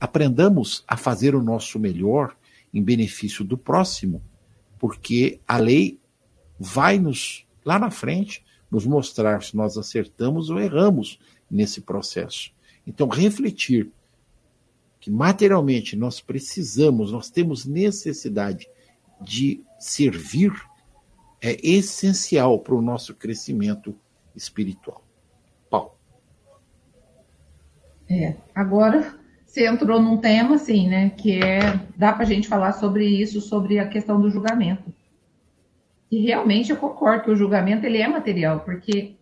[0.00, 2.36] aprendamos a fazer o nosso melhor
[2.72, 4.22] em benefício do próximo,
[4.78, 6.00] porque a lei
[6.58, 11.18] vai nos, lá na frente, nos mostrar se nós acertamos ou erramos
[11.50, 12.50] nesse processo.
[12.86, 13.92] Então, refletir
[14.98, 18.68] que materialmente nós precisamos, nós temos necessidade
[19.20, 20.52] de servir,
[21.40, 23.94] é essencial para o nosso crescimento
[24.34, 25.04] espiritual.
[25.68, 25.92] Paulo.
[28.12, 29.14] É, agora
[29.46, 33.40] você entrou num tema assim, né, que é dá para a gente falar sobre isso,
[33.40, 34.92] sobre a questão do julgamento.
[36.10, 39.16] E realmente eu concordo que o julgamento ele é material, porque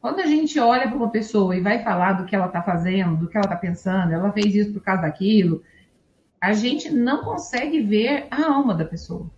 [0.00, 3.16] quando a gente olha para uma pessoa e vai falar do que ela está fazendo,
[3.16, 5.64] do que ela está pensando, ela fez isso por causa daquilo,
[6.40, 9.28] a gente não consegue ver a alma da pessoa.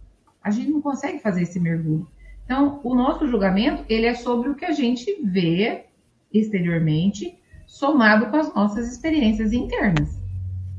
[0.42, 2.06] A gente não consegue fazer esse mergulho.
[2.44, 5.86] Então, o nosso julgamento, ele é sobre o que a gente vê
[6.30, 7.37] exteriormente,
[7.68, 10.18] somado com as nossas experiências internas.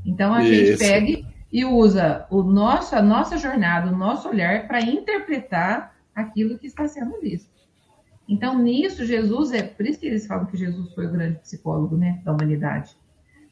[0.04, 0.52] Então, a isso.
[0.52, 6.58] gente pega e usa o nosso, a nossa jornada, o nosso olhar para interpretar aquilo
[6.58, 7.48] que está sendo visto.
[8.28, 9.62] Então, nisso, Jesus é.
[9.62, 12.96] Por isso que eles falam que Jesus foi o grande psicólogo né, da humanidade.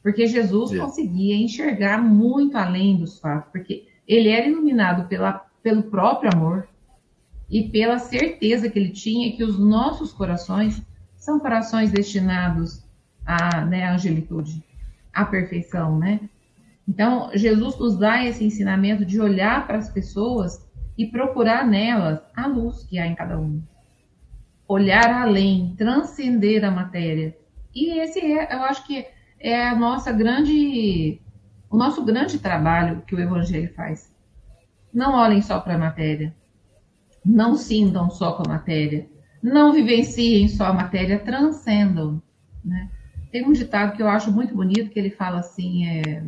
[0.03, 0.79] Porque Jesus Sim.
[0.79, 6.67] conseguia enxergar muito além dos fatos, porque ele era iluminado pela, pelo próprio amor
[7.49, 10.81] e pela certeza que ele tinha que os nossos corações
[11.15, 12.83] são corações destinados
[13.29, 14.63] à, né, à angelitude,
[15.13, 16.19] à perfeição, né?
[16.87, 22.47] Então, Jesus nos dá esse ensinamento de olhar para as pessoas e procurar nelas a
[22.47, 23.61] luz que há em cada um.
[24.67, 27.37] Olhar além, transcender a matéria.
[27.73, 29.05] E esse é, eu acho que
[29.39, 31.21] é a nossa grande,
[31.69, 34.11] o nosso grande trabalho que o Evangelho faz.
[34.91, 36.35] Não olhem só para a matéria,
[37.23, 39.07] não sintam só com a matéria,
[39.43, 42.19] não vivenciem só a matéria, transcendam.
[42.65, 42.89] Né?
[43.31, 46.23] Tem um ditado que eu acho muito bonito que ele fala assim, é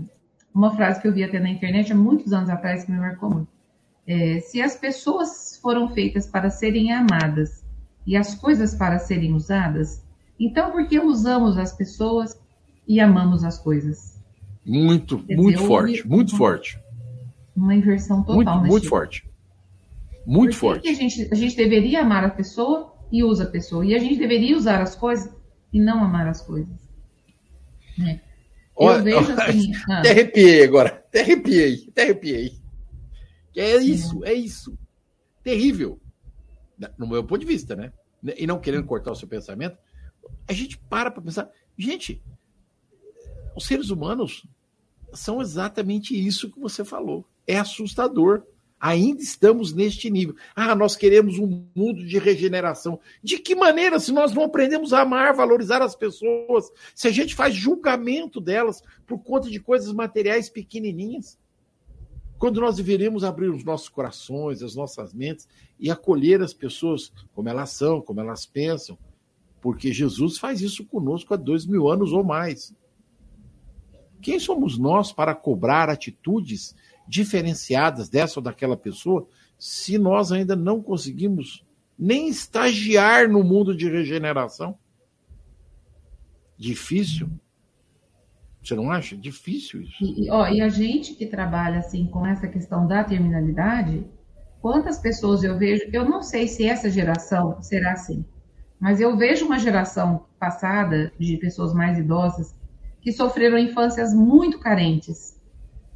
[0.54, 3.30] uma frase que eu vi até na internet há muitos anos atrás que me marcou
[3.30, 3.62] muito
[4.08, 7.64] é, se as pessoas foram feitas para serem amadas
[8.06, 10.04] e as coisas para serem usadas,
[10.40, 12.40] então por que usamos as pessoas
[12.88, 14.20] e amamos as coisas?
[14.66, 16.80] Muito, Quer muito dizer, forte, muito forte.
[17.56, 18.60] Uma inversão total.
[18.60, 19.30] Muito, muito forte.
[20.26, 20.88] Muito forte.
[20.88, 23.86] a, gente, a gente deveria amar a pessoa e usa a pessoa.
[23.86, 25.34] E a gente deveria usar as coisas
[25.74, 26.91] e não amar as coisas.
[28.08, 28.14] É.
[28.14, 28.22] Eu
[28.76, 29.72] olha, vejo assim.
[29.72, 30.00] Olha, ah.
[30.00, 30.90] Até arrepiei agora.
[30.90, 31.86] Até arrepiei.
[31.90, 32.62] Até arrepiei.
[33.56, 34.78] É isso, é isso.
[35.44, 36.00] Terrível.
[36.98, 37.92] No meu ponto de vista, né?
[38.38, 39.78] E não querendo cortar o seu pensamento,
[40.48, 41.50] a gente para para pensar.
[41.78, 42.22] Gente,
[43.56, 44.46] os seres humanos
[45.14, 47.28] são exatamente isso que você falou.
[47.46, 48.44] É assustador.
[48.82, 50.36] Ainda estamos neste nível.
[50.56, 53.00] Ah, nós queremos um mundo de regeneração.
[53.22, 57.36] De que maneira, se nós não aprendemos a amar, valorizar as pessoas, se a gente
[57.36, 61.40] faz julgamento delas por conta de coisas materiais pequenininhas?
[62.42, 65.48] quando nós deveríamos abrir os nossos corações, as nossas mentes
[65.80, 68.98] e acolher as pessoas como elas são, como elas pensam,
[69.62, 72.76] porque Jesus faz isso conosco há dois mil anos ou mais.
[74.24, 76.76] Quem somos nós para cobrar atitudes
[77.08, 81.66] diferenciadas dessa ou daquela pessoa se nós ainda não conseguimos
[81.98, 84.78] nem estagiar no mundo de regeneração?
[86.58, 87.30] Difícil.
[88.64, 89.18] Você não acha?
[89.18, 90.04] Difícil isso.
[90.04, 94.06] E, ó, e a gente que trabalha assim com essa questão da terminalidade,
[94.62, 98.24] quantas pessoas eu vejo, eu não sei se essa geração será assim,
[98.80, 102.56] mas eu vejo uma geração passada de pessoas mais idosas
[103.02, 105.40] que sofreram infâncias muito carentes,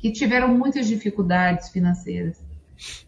[0.05, 2.39] que tiveram muitas dificuldades financeiras.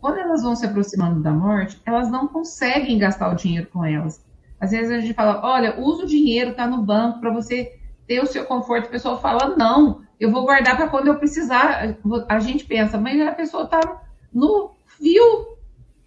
[0.01, 4.25] Quando elas vão se aproximando da morte, elas não conseguem gastar o dinheiro com elas.
[4.59, 8.19] Às vezes a gente fala, olha, usa o dinheiro, tá no banco para você ter
[8.19, 8.87] o seu conforto.
[8.87, 11.95] A pessoa fala, não, eu vou guardar para quando eu precisar.
[12.27, 13.79] A gente pensa, mas a pessoa está
[14.33, 15.55] no fio,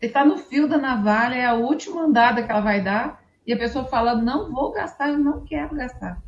[0.00, 3.56] está no fio da navalha, é a última andada que ela vai dar, e a
[3.56, 6.20] pessoa fala, não vou gastar, eu não quero gastar.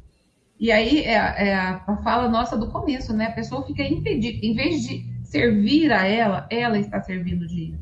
[0.62, 3.26] E aí é, é a fala nossa do começo, né?
[3.26, 7.76] A pessoa fica impedida, em vez de servir a ela, ela está servindo dia.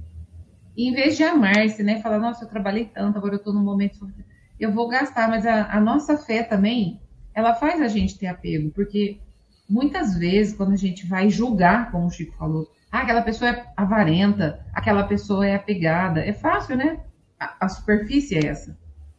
[0.75, 2.01] E em vez de amar-se, né?
[2.01, 4.11] Falar, nossa, eu trabalhei tanto, agora eu estou num momento.
[4.59, 6.99] Eu vou gastar, mas a, a nossa fé também
[7.35, 9.21] ela faz a gente ter apego, porque
[9.69, 13.67] muitas vezes, quando a gente vai julgar, como o Chico falou, ah, aquela pessoa é
[13.77, 16.99] avarenta, aquela pessoa é apegada, é fácil, né?
[17.39, 18.75] A, a superfície é essa,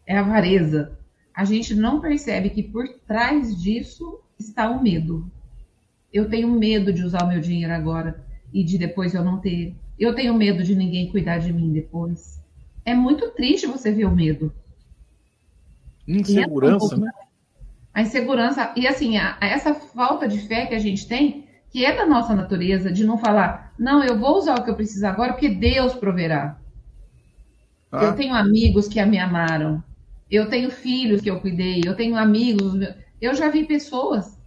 [0.08, 0.98] é avareza.
[1.34, 5.30] A gente não percebe que por trás disso está o medo.
[6.12, 9.74] Eu tenho medo de usar o meu dinheiro agora e de depois eu não ter.
[9.98, 12.42] Eu tenho medo de ninguém cuidar de mim depois.
[12.84, 14.54] É muito triste você ver o medo.
[16.08, 17.12] Insegurança, né?
[17.94, 18.74] A insegurança.
[18.76, 22.06] E assim, a, a essa falta de fé que a gente tem, que é da
[22.06, 25.50] nossa natureza, de não falar, não, eu vou usar o que eu preciso agora, porque
[25.50, 26.58] Deus proverá.
[27.92, 28.04] Ah.
[28.06, 29.84] Eu tenho amigos que me amaram.
[30.32, 31.82] Eu tenho filhos que eu cuidei.
[31.86, 32.74] Eu tenho amigos.
[33.20, 34.40] Eu já vi pessoas,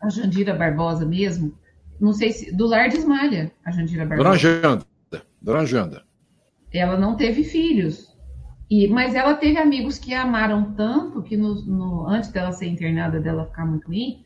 [0.00, 1.58] a Jandira Barbosa mesmo,
[2.00, 2.54] não sei se.
[2.54, 4.24] Do Lar de Esmalha, a Jandira Barbosa.
[4.24, 4.86] Dona Janda.
[5.40, 6.04] Dona Janda.
[6.72, 8.10] Ela não teve filhos.
[8.70, 12.68] E, mas ela teve amigos que a amaram tanto que no, no, antes dela ser
[12.68, 14.24] internada, dela ficar muito ruim,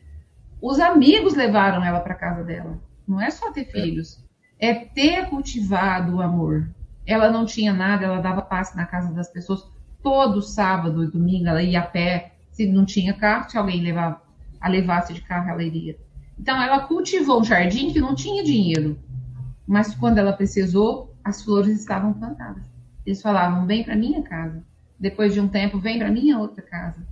[0.61, 2.79] os amigos levaram ela para casa dela.
[3.09, 3.65] Não é só ter é.
[3.65, 4.23] filhos,
[4.59, 6.69] é ter cultivado o amor.
[7.07, 9.65] Ela não tinha nada, ela dava passe na casa das pessoas.
[10.05, 12.35] Todo sábado e domingo ela ia a pé.
[12.51, 14.21] Se não tinha carro, se alguém levava,
[14.61, 15.99] a levasse de carro, ela iria.
[16.39, 18.99] Então ela cultivou um jardim que não tinha dinheiro.
[19.67, 22.63] Mas quando ela precisou, as flores estavam plantadas.
[23.07, 24.63] Eles falavam, vem para minha casa.
[25.01, 27.03] Depois de um tempo, vem para minha outra casa.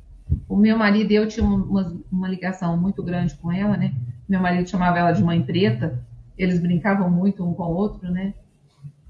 [0.47, 3.95] O meu marido eu tinha uma, uma ligação muito grande com ela, né?
[4.29, 6.05] Meu marido chamava ela de mãe preta.
[6.37, 8.35] Eles brincavam muito um com o outro, né?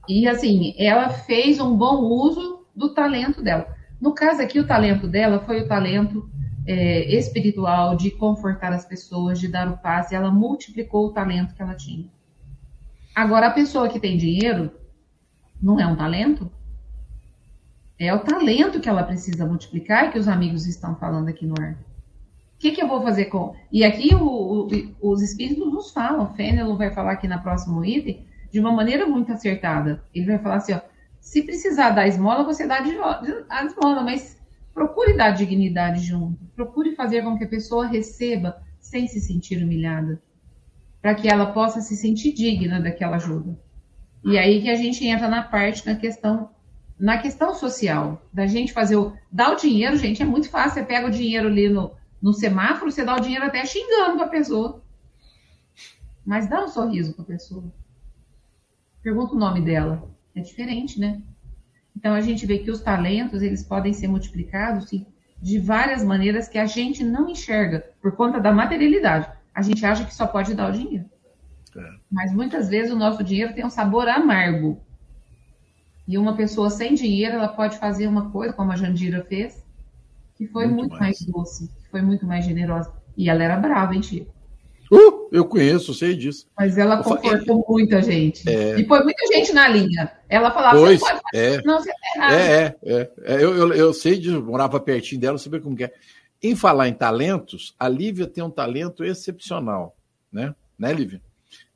[0.08, 3.66] E assim, ela fez um bom uso do talento dela.
[4.00, 6.28] No caso aqui, o talento dela foi o talento
[6.66, 10.14] é, espiritual de confortar as pessoas, de dar o passe.
[10.14, 12.06] Ela multiplicou o talento que ela tinha.
[13.14, 14.72] Agora, a pessoa que tem dinheiro
[15.62, 16.50] não é um talento?
[17.98, 21.74] É o talento que ela precisa multiplicar que os amigos estão falando aqui no ar.
[21.74, 23.54] O que, que eu vou fazer com.
[23.70, 24.68] E aqui o, o,
[25.00, 29.06] os espíritos nos falam, o Fênelon vai falar aqui na próximo item, de uma maneira
[29.06, 30.02] muito acertada.
[30.14, 30.80] Ele vai falar assim: ó,
[31.22, 32.78] se precisar dar esmola, você dá
[33.48, 34.36] a esmola, mas
[34.74, 36.44] procure dar dignidade junto.
[36.56, 40.20] Procure fazer com que a pessoa receba sem se sentir humilhada,
[41.00, 43.56] para que ela possa se sentir digna daquela ajuda.
[44.24, 46.50] E aí que a gente entra na parte na questão
[46.98, 49.16] na questão social, da gente fazer o.
[49.30, 50.74] Dar o dinheiro, gente, é muito fácil.
[50.74, 54.26] Você pega o dinheiro ali no, no semáforo, você dá o dinheiro até xingando para
[54.26, 54.82] a pessoa.
[56.24, 57.64] Mas dá um sorriso para a pessoa.
[59.02, 60.11] Pergunta o nome dela.
[60.34, 61.20] É diferente, né?
[61.96, 65.06] Então a gente vê que os talentos eles podem ser multiplicados sim,
[65.40, 69.28] de várias maneiras que a gente não enxerga por conta da materialidade.
[69.54, 71.04] A gente acha que só pode dar o dinheiro.
[71.76, 71.90] É.
[72.10, 74.80] Mas muitas vezes o nosso dinheiro tem um sabor amargo.
[76.06, 79.64] E uma pessoa sem dinheiro, ela pode fazer uma coisa, como a Jandira fez,
[80.36, 81.20] que foi muito, muito mais.
[81.20, 81.32] mais.
[81.32, 82.92] doce, que foi muito mais generosa.
[83.16, 84.32] E ela era brava, hein, Chico?
[84.92, 86.46] Uh, eu conheço, sei disso.
[86.54, 88.46] Mas ela confortou muita gente.
[88.46, 88.78] É...
[88.78, 90.12] E foi muita gente na linha.
[90.28, 91.62] Ela falava, pois, você pode é.
[91.62, 92.34] não, você tá errado.
[92.34, 93.34] É, é, é.
[93.36, 95.94] Eu, eu, eu sei de morava pertinho dela, saber como que é.
[96.42, 99.96] Em falar em talentos, a Lívia tem um talento excepcional,
[100.30, 100.54] né?
[100.78, 101.22] Né, Lívia?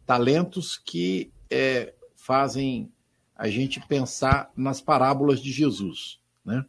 [0.04, 2.92] Talentos que é, fazem
[3.34, 6.18] a gente pensar nas parábolas de Jesus.
[6.44, 6.62] Né?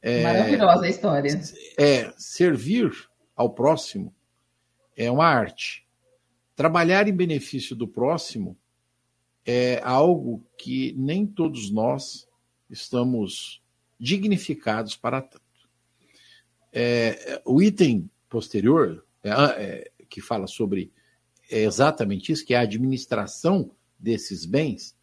[0.00, 1.40] É, Maravilhosa a história.
[1.76, 2.92] É, servir
[3.34, 4.14] ao próximo
[4.98, 5.86] é uma arte.
[6.56, 8.58] Trabalhar em benefício do próximo
[9.46, 12.28] é algo que nem todos nós
[12.68, 13.62] estamos
[13.98, 15.44] dignificados para tanto.
[16.72, 20.92] É, o item posterior, é, é que fala sobre
[21.50, 24.94] é exatamente isso, que é a administração desses bens,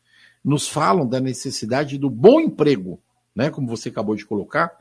[0.43, 3.01] nos falam da necessidade do bom emprego,
[3.33, 4.77] né, como você acabou de colocar,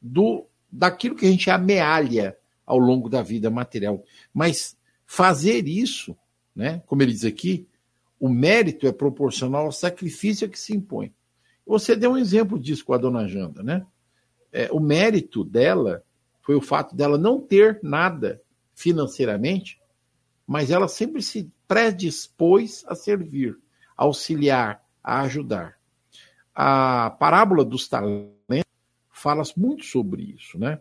[0.00, 2.36] do daquilo que a gente amealha
[2.68, 4.04] ao longo da vida material.
[4.32, 4.76] Mas
[5.06, 6.14] fazer isso,
[6.54, 7.66] né, como ele diz aqui,
[8.20, 11.12] o mérito é proporcional ao sacrifício que se impõe.
[11.66, 13.86] Você deu um exemplo disso com a dona Janda, né?
[14.52, 16.02] É, o mérito dela
[16.42, 18.40] foi o fato dela não ter nada
[18.74, 19.80] financeiramente,
[20.46, 23.56] mas ela sempre se predispôs a servir
[23.96, 25.78] auxiliar, a ajudar.
[26.54, 28.32] A parábola dos talentos
[29.10, 30.80] fala muito sobre isso, né?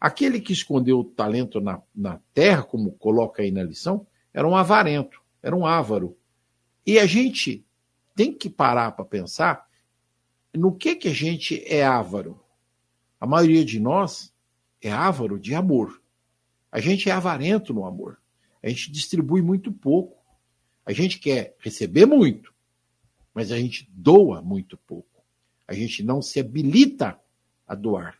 [0.00, 4.56] Aquele que escondeu o talento na, na terra, como coloca aí na lição, era um
[4.56, 6.16] avarento, era um ávaro.
[6.86, 7.64] E a gente
[8.14, 9.68] tem que parar para pensar
[10.54, 12.40] no que que a gente é ávaro.
[13.20, 14.32] A maioria de nós
[14.80, 16.00] é ávaro de amor.
[16.72, 18.18] A gente é avarento no amor.
[18.62, 20.18] A gente distribui muito pouco.
[20.84, 22.54] A gente quer receber muito,
[23.34, 25.22] mas a gente doa muito pouco.
[25.68, 27.18] A gente não se habilita
[27.66, 28.19] a doar.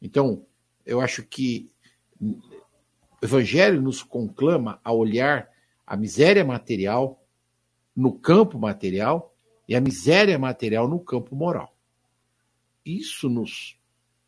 [0.00, 0.44] Então,
[0.84, 1.70] eu acho que
[2.20, 2.38] o
[3.22, 5.48] Evangelho nos conclama a olhar
[5.86, 7.22] a miséria material
[7.94, 9.34] no campo material
[9.66, 11.76] e a miséria material no campo moral.
[12.84, 13.78] Isso nos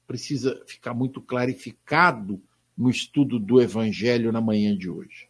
[0.06, 2.42] precisa ficar muito clarificado
[2.76, 5.28] no estudo do Evangelho na manhã de hoje.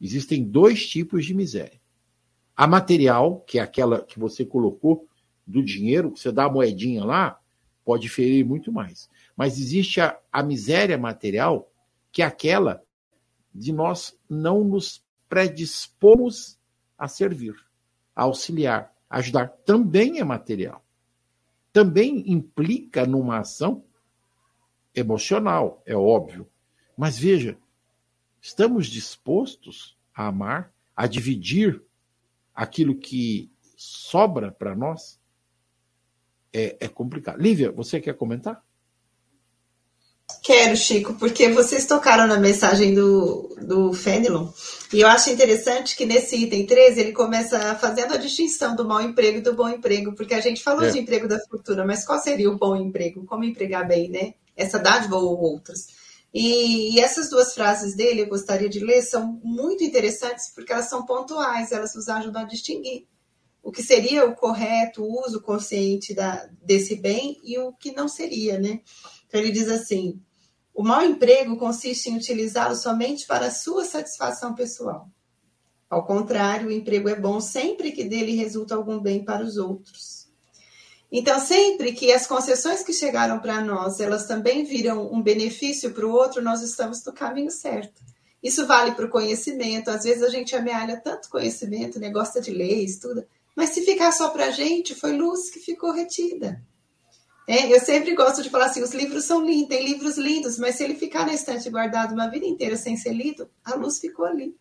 [0.00, 1.80] Existem dois tipos de miséria.
[2.56, 5.08] A material, que é aquela que você colocou,
[5.46, 7.40] do dinheiro, você dá a moedinha lá,
[7.84, 9.10] pode ferir muito mais.
[9.36, 11.70] Mas existe a, a miséria material,
[12.12, 12.82] que é aquela
[13.54, 16.58] de nós não nos predispomos
[16.98, 17.54] a servir,
[18.14, 19.48] a auxiliar, a ajudar.
[19.64, 20.84] Também é material.
[21.72, 23.84] Também implica numa ação
[24.94, 26.48] emocional, é óbvio.
[26.96, 27.58] Mas veja,
[28.40, 31.82] estamos dispostos a amar, a dividir
[32.54, 35.20] aquilo que sobra para nós?
[36.52, 37.40] É, é complicado.
[37.40, 38.64] Lívia, você quer comentar?
[40.42, 44.48] Quero, Chico, porque vocês tocaram na mensagem do, do Fenelon,
[44.92, 49.02] e eu acho interessante que nesse item 13 ele começa fazendo a distinção do mau
[49.02, 50.90] emprego e do bom emprego, porque a gente falou é.
[50.90, 53.24] de emprego da fortuna, mas qual seria o bom emprego?
[53.26, 54.34] Como empregar bem, né?
[54.56, 55.88] Essa dádiva ou outras.
[56.32, 60.88] E, e essas duas frases dele, eu gostaria de ler, são muito interessantes porque elas
[60.88, 63.06] são pontuais, elas nos ajudam a distinguir
[63.64, 68.06] o que seria o correto o uso consciente da, desse bem e o que não
[68.06, 68.80] seria, né?
[69.38, 70.20] Ele diz assim:
[70.74, 75.08] o mau emprego consiste em utilizá-lo somente para sua satisfação pessoal.
[75.88, 80.24] Ao contrário, o emprego é bom sempre que dele resulta algum bem para os outros.
[81.12, 86.04] Então, sempre que as concessões que chegaram para nós, elas também viram um benefício para
[86.04, 88.02] o outro, nós estamos no caminho certo.
[88.42, 89.90] Isso vale para o conhecimento.
[89.90, 92.10] Às vezes a gente amealha tanto conhecimento, né?
[92.10, 95.92] gosta de ler, estuda, mas se ficar só para a gente, foi luz que ficou
[95.92, 96.60] retida.
[97.46, 100.76] É, eu sempre gosto de falar assim: os livros são lindos, tem livros lindos, mas
[100.76, 104.24] se ele ficar na estante guardado uma vida inteira sem ser lido, a luz ficou
[104.24, 104.54] ali.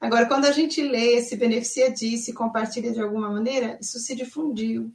[0.00, 4.14] Agora, quando a gente lê, se beneficia disso e compartilha de alguma maneira, isso se
[4.14, 4.92] difundiu.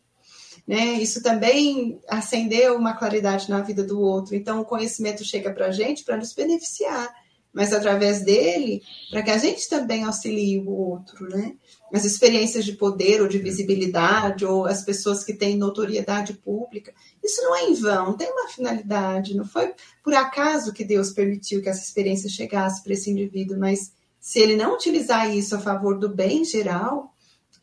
[0.67, 0.93] Né?
[1.01, 4.35] Isso também acendeu uma claridade na vida do outro.
[4.35, 7.09] Então, o conhecimento chega para a gente para nos beneficiar,
[7.51, 11.27] mas através dele, para que a gente também auxilie o outro.
[11.27, 11.55] Né?
[11.93, 16.93] as experiências de poder ou de visibilidade, ou as pessoas que têm notoriedade pública,
[17.29, 19.73] isso não é em vão, tem uma finalidade, não foi
[20.03, 24.55] por acaso que Deus permitiu que essa experiência chegasse para esse indivíduo, mas se ele
[24.55, 27.13] não utilizar isso a favor do bem geral,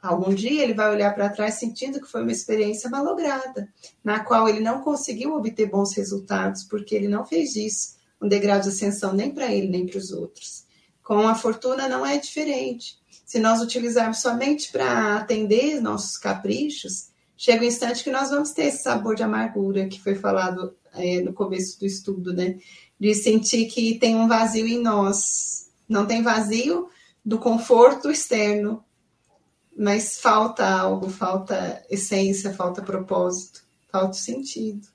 [0.00, 3.68] algum dia ele vai olhar para trás sentindo que foi uma experiência malograda,
[4.02, 8.60] na qual ele não conseguiu obter bons resultados, porque ele não fez isso um degrau
[8.60, 10.64] de ascensão nem para ele, nem para os outros.
[11.02, 12.98] Com a fortuna não é diferente.
[13.24, 18.52] Se nós utilizarmos somente para atender nossos caprichos, chega o um instante que nós vamos
[18.52, 22.58] ter esse sabor de amargura que foi falado é, no começo do estudo, né?
[22.98, 25.70] De sentir que tem um vazio em nós.
[25.88, 26.88] Não tem vazio
[27.24, 28.84] do conforto externo,
[29.76, 34.88] mas falta algo, falta essência, falta propósito, falta sentido.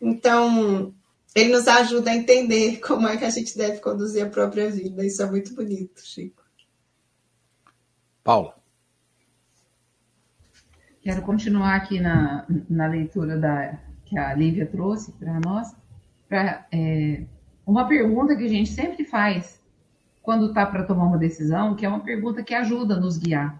[0.00, 0.94] Então,
[1.34, 5.04] ele nos ajuda a entender como é que a gente deve conduzir a própria vida.
[5.04, 6.42] Isso é muito bonito, Chico.
[8.24, 8.57] Paula.
[11.08, 15.74] Quero continuar aqui na, na leitura da, que a Lívia trouxe para nós.
[16.70, 17.22] É,
[17.66, 19.58] uma pergunta que a gente sempre faz
[20.20, 23.58] quando está para tomar uma decisão, que é uma pergunta que ajuda a nos guiar.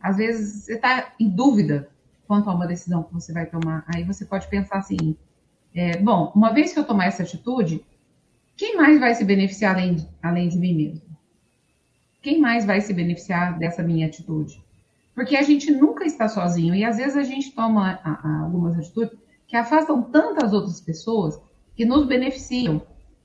[0.00, 1.88] Às vezes você está em dúvida
[2.26, 3.84] quanto a uma decisão que você vai tomar.
[3.86, 5.16] Aí você pode pensar assim:
[5.72, 7.86] é, bom, uma vez que eu tomar essa atitude,
[8.56, 11.12] quem mais vai se beneficiar além, além de mim mesmo?
[12.20, 14.60] quem mais vai se beneficiar dessa minha atitude?
[15.14, 18.78] Porque a gente nunca está sozinho e às vezes a gente toma a, a, algumas
[18.78, 21.38] atitudes que afastam tantas outras pessoas
[21.76, 22.82] que nos beneficiam,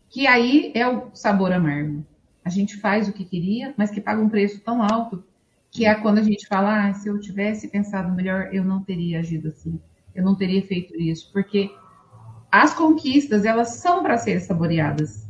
[0.10, 2.06] que aí é o sabor amargo.
[2.44, 5.24] A gente faz o que queria, mas que paga um preço tão alto
[5.72, 9.20] que é quando a gente fala, ah, se eu tivesse pensado melhor, eu não teria
[9.20, 9.80] agido assim,
[10.16, 11.70] eu não teria feito isso, porque
[12.52, 15.28] as conquistas elas são para ser saboreadas.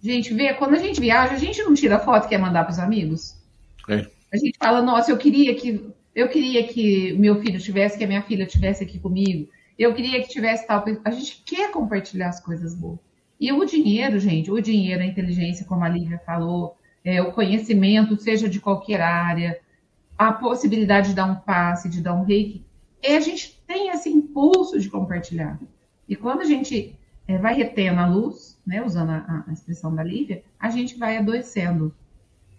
[0.00, 2.72] Gente, vê, quando a gente viaja, a gente não tira foto e quer mandar para
[2.72, 3.42] os amigos.
[3.88, 4.06] É.
[4.34, 8.06] A gente fala, nossa, eu queria que eu queria que meu filho tivesse, que a
[8.06, 9.48] minha filha tivesse aqui comigo.
[9.78, 10.84] Eu queria que tivesse tal.
[11.04, 12.98] A gente quer compartilhar as coisas boas.
[13.38, 18.16] E o dinheiro, gente, o dinheiro, a inteligência, como a Lívia falou, é, o conhecimento,
[18.16, 19.60] seja de qualquer área,
[20.18, 22.64] a possibilidade de dar um passe, de dar um reiki,
[23.00, 25.60] é, a gente tem esse impulso de compartilhar.
[26.08, 30.02] E quando a gente é, vai retendo a luz, né, usando a, a, expressão da
[30.02, 31.94] Lívia, a gente vai adoecendo.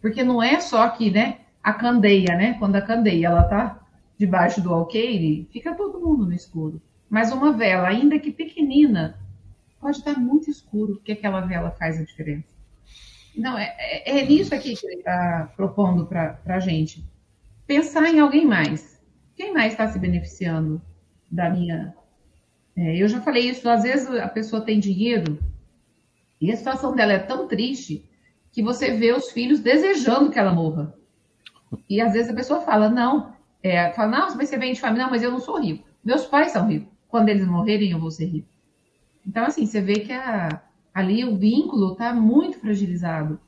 [0.01, 3.79] Porque não é só que, né, a candeia, né, quando a candeia ela tá
[4.17, 6.81] debaixo do alqueire, fica todo mundo no escuro.
[7.09, 9.19] Mas uma vela, ainda que pequenina,
[9.81, 12.53] pode estar muito escuro, que aquela vela faz a diferença.
[13.35, 17.03] Não, é, é, é nisso aqui que ele está propondo para a gente.
[17.65, 19.01] Pensar em alguém mais.
[19.35, 20.79] Quem mais está se beneficiando
[21.29, 21.93] da minha
[22.77, 25.39] é, eu já falei isso, às vezes a pessoa tem dinheiro
[26.41, 28.03] e a situação dela é tão triste
[28.51, 30.93] que você vê os filhos desejando que ela morra.
[31.89, 35.05] E às vezes a pessoa fala, não, É, fala, não, mas você vem de família,
[35.05, 35.87] não, mas eu não sou rico.
[36.03, 36.87] Meus pais são ricos.
[37.07, 38.47] Quando eles morrerem, eu vou ser rico.
[39.25, 40.61] Então, assim, você vê que a,
[40.93, 43.39] ali o vínculo está muito fragilizado.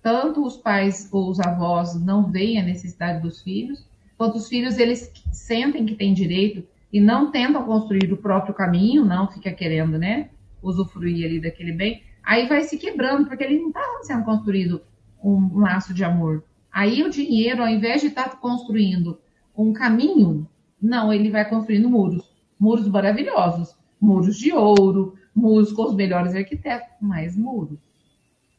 [0.00, 3.84] Tanto os pais ou os avós não veem a necessidade dos filhos,
[4.16, 6.62] quanto os filhos eles sentem que têm direito
[6.92, 10.28] e não tentam construir o próprio caminho, não fica querendo, né,
[10.62, 14.80] usufruir ali daquele bem, aí vai se quebrando, porque ele não está sendo construído
[15.20, 16.44] um laço de amor.
[16.74, 19.20] Aí o dinheiro, ao invés de estar tá construindo
[19.56, 20.44] um caminho,
[20.82, 26.88] não, ele vai construindo muros, muros maravilhosos, muros de ouro, muros com os melhores arquitetos,
[27.00, 27.78] mais muros.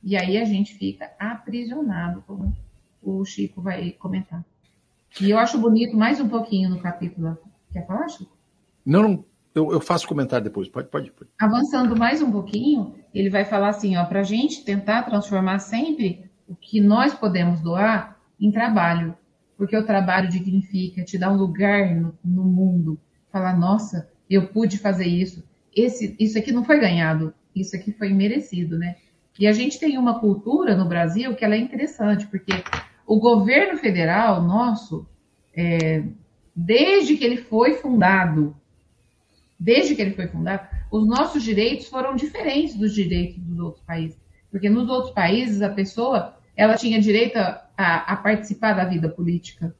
[0.01, 2.55] E aí a gente fica aprisionado, como
[3.03, 4.45] o Chico vai comentar.
[5.19, 7.37] E eu acho bonito mais um pouquinho no capítulo.
[7.73, 8.31] Quer falar, Chico?
[8.85, 10.69] Não, não eu, eu, faço comentário depois.
[10.69, 11.29] Pode, pode, pode.
[11.37, 16.24] Avançando mais um pouquinho, ele vai falar assim, ó, para a gente tentar transformar sempre
[16.47, 19.15] o que nós podemos doar em trabalho,
[19.57, 22.99] porque o trabalho dignifica, te dá um lugar no, no mundo.
[23.31, 25.43] Falar, nossa, eu pude fazer isso.
[25.75, 28.95] Esse, isso aqui não foi ganhado, isso aqui foi merecido, né?
[29.37, 32.53] E a gente tem uma cultura no Brasil que ela é interessante, porque
[33.05, 35.05] o governo federal nosso,
[35.55, 36.03] é,
[36.55, 38.55] desde que ele foi fundado,
[39.59, 44.24] desde que ele foi fundado, os nossos direitos foram diferentes dos direitos dos outros países.
[44.55, 49.75] Porque nos outros países, a pessoa ela tinha direito a, a participar da vida política,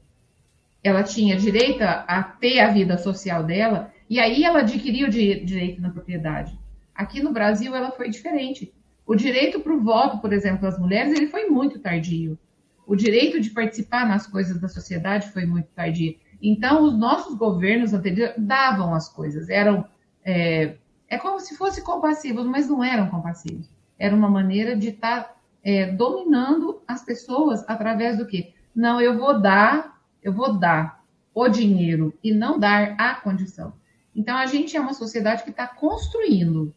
[0.83, 5.81] ela tinha direito a ter a vida social dela, e aí ela adquiriu o direito
[5.81, 6.59] na propriedade.
[6.93, 8.73] Aqui no Brasil, ela foi diferente.
[9.07, 12.37] O direito para o voto, por exemplo, das mulheres, ele foi muito tardio.
[12.85, 16.17] O direito de participar nas coisas da sociedade foi muito tardio.
[16.41, 19.85] Então, os nossos governos anteriores davam as coisas, eram.
[20.21, 20.75] É,
[21.07, 23.73] é como se fossem compassivos, mas não eram compassivos.
[23.97, 28.53] Era uma maneira de estar tá, é, dominando as pessoas através do quê?
[28.75, 33.73] Não, eu vou dar, eu vou dar o dinheiro e não dar a condição.
[34.15, 36.73] Então, a gente é uma sociedade que está construindo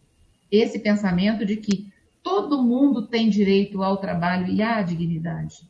[0.51, 1.93] esse pensamento de que
[2.23, 5.69] todo mundo tem direito ao trabalho e à dignidade.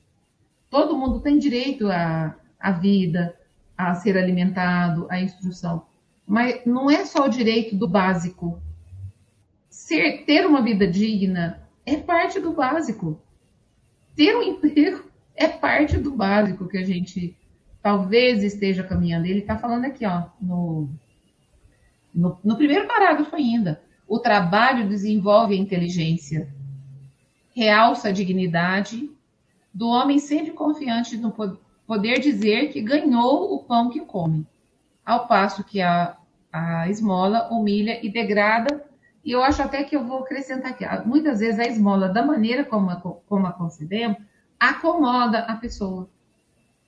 [0.70, 3.34] Todo mundo tem direito à, à vida,
[3.76, 5.86] a ser alimentado, a instrução.
[6.26, 8.60] Mas não é só o direito do básico.
[9.88, 13.18] Ser, ter uma vida digna é parte do básico.
[14.14, 17.34] Ter um emprego é parte do básico que a gente
[17.82, 19.24] talvez esteja caminhando.
[19.24, 20.90] Ele está falando aqui, ó, no,
[22.14, 23.80] no, no primeiro parágrafo ainda.
[24.06, 26.52] O trabalho desenvolve a inteligência,
[27.56, 29.10] realça a dignidade
[29.72, 31.32] do homem sempre confiante no,
[31.86, 34.46] poder dizer que ganhou o pão que come,
[35.02, 36.14] ao passo que a,
[36.52, 38.86] a esmola humilha e degrada.
[39.24, 40.84] E eu acho até que eu vou acrescentar aqui.
[41.06, 44.18] Muitas vezes a esmola, da maneira como a, como a concebemos,
[44.58, 46.08] acomoda a pessoa.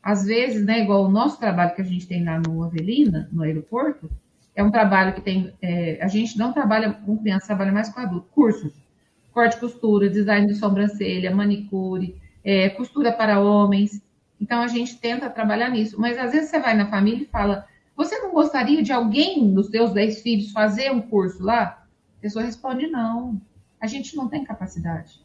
[0.02, 3.42] Às vezes, né, igual o nosso trabalho que a gente tem lá no Avelina, no
[3.42, 4.10] aeroporto,
[4.54, 5.52] é um trabalho que tem.
[5.60, 8.28] É, a gente não trabalha com criança, trabalha mais com adulto.
[8.32, 8.72] Cursos:
[9.32, 14.02] corte costura, design de sobrancelha, manicure, é, costura para homens.
[14.40, 16.00] Então a gente tenta trabalhar nisso.
[16.00, 17.66] Mas às vezes você vai na família e fala:
[17.96, 21.79] Você não gostaria de alguém dos seus dez filhos fazer um curso lá?
[22.20, 23.40] A pessoa responde: Não,
[23.80, 25.18] a gente não tem capacidade.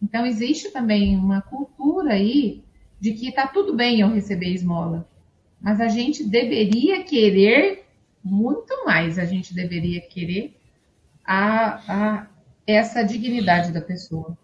[0.00, 2.62] Então existe também uma cultura aí
[3.00, 5.08] de que está tudo bem eu receber esmola,
[5.60, 7.86] mas a gente deveria querer
[8.22, 10.56] muito mais, a gente deveria querer
[11.24, 12.26] a, a
[12.64, 14.38] essa dignidade da pessoa.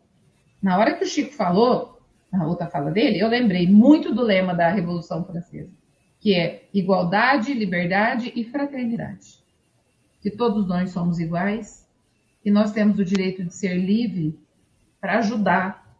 [0.60, 2.00] Na hora que o Chico falou,
[2.32, 5.70] na outra fala dele, eu lembrei muito do lema da Revolução Francesa,
[6.18, 9.41] que é igualdade, liberdade e fraternidade.
[10.22, 11.86] Que todos nós somos iguais
[12.42, 14.38] e nós temos o direito de ser livre
[14.98, 15.94] para ajudar,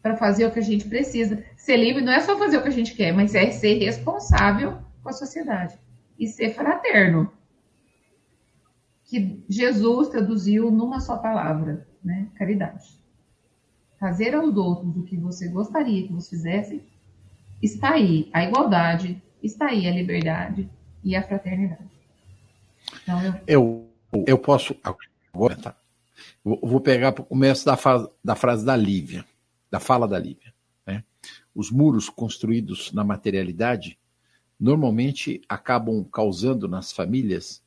[0.00, 1.42] para fazer o que a gente precisa.
[1.56, 4.78] Ser livre não é só fazer o que a gente quer, mas é ser responsável
[5.02, 5.76] com a sociedade
[6.16, 7.32] e ser fraterno.
[9.04, 12.28] Que Jesus traduziu numa só palavra, né?
[12.36, 13.04] Caridade
[14.04, 16.82] fazer aos outros o que você gostaria que você fizesse,
[17.62, 20.68] está aí a igualdade, está aí a liberdade
[21.02, 21.93] e a fraternidade.
[23.46, 23.90] Eu...
[24.26, 25.76] eu, posso agora, tá?
[26.44, 27.76] Vou pegar o começo da,
[28.22, 29.24] da frase da Lívia,
[29.70, 30.54] da fala da Lívia.
[30.86, 31.02] Né?
[31.54, 33.98] Os muros construídos na materialidade
[34.60, 37.62] normalmente acabam causando nas famílias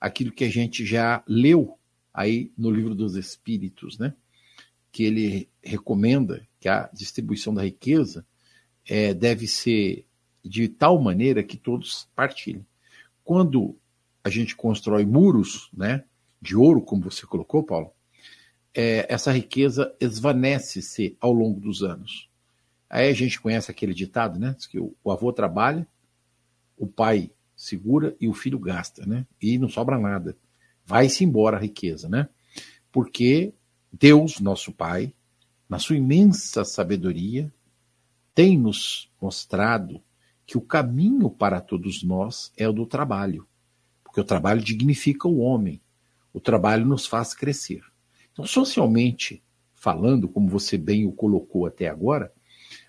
[0.00, 1.78] aquilo que a gente já leu
[2.12, 4.14] aí no livro dos Espíritos, né?
[4.90, 8.26] que ele recomenda que a distribuição da riqueza
[8.86, 10.06] é, deve ser
[10.44, 12.66] de tal maneira que todos partilhem.
[13.24, 13.76] Quando
[14.24, 16.04] a gente constrói muros né,
[16.40, 17.92] de ouro, como você colocou, Paulo,
[18.74, 22.28] é, essa riqueza esvanece-se ao longo dos anos.
[22.88, 24.54] Aí a gente conhece aquele ditado, né?
[24.70, 25.86] Que o, o avô trabalha,
[26.76, 29.26] o pai segura e o filho gasta, né?
[29.40, 30.36] E não sobra nada.
[30.84, 32.28] Vai-se embora a riqueza, né?
[32.90, 33.54] Porque
[33.90, 35.14] Deus, nosso Pai,
[35.68, 37.52] na sua imensa sabedoria,
[38.34, 40.02] tem nos mostrado
[40.46, 43.46] que o caminho para todos nós é o do trabalho,
[44.12, 45.80] porque o trabalho dignifica o homem,
[46.34, 47.82] o trabalho nos faz crescer.
[48.30, 49.42] Então, socialmente
[49.74, 52.30] falando, como você bem o colocou até agora,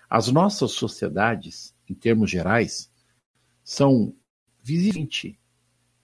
[0.08, 2.92] as nossas sociedades, em termos gerais,
[3.62, 4.14] são
[4.62, 5.40] visivelmente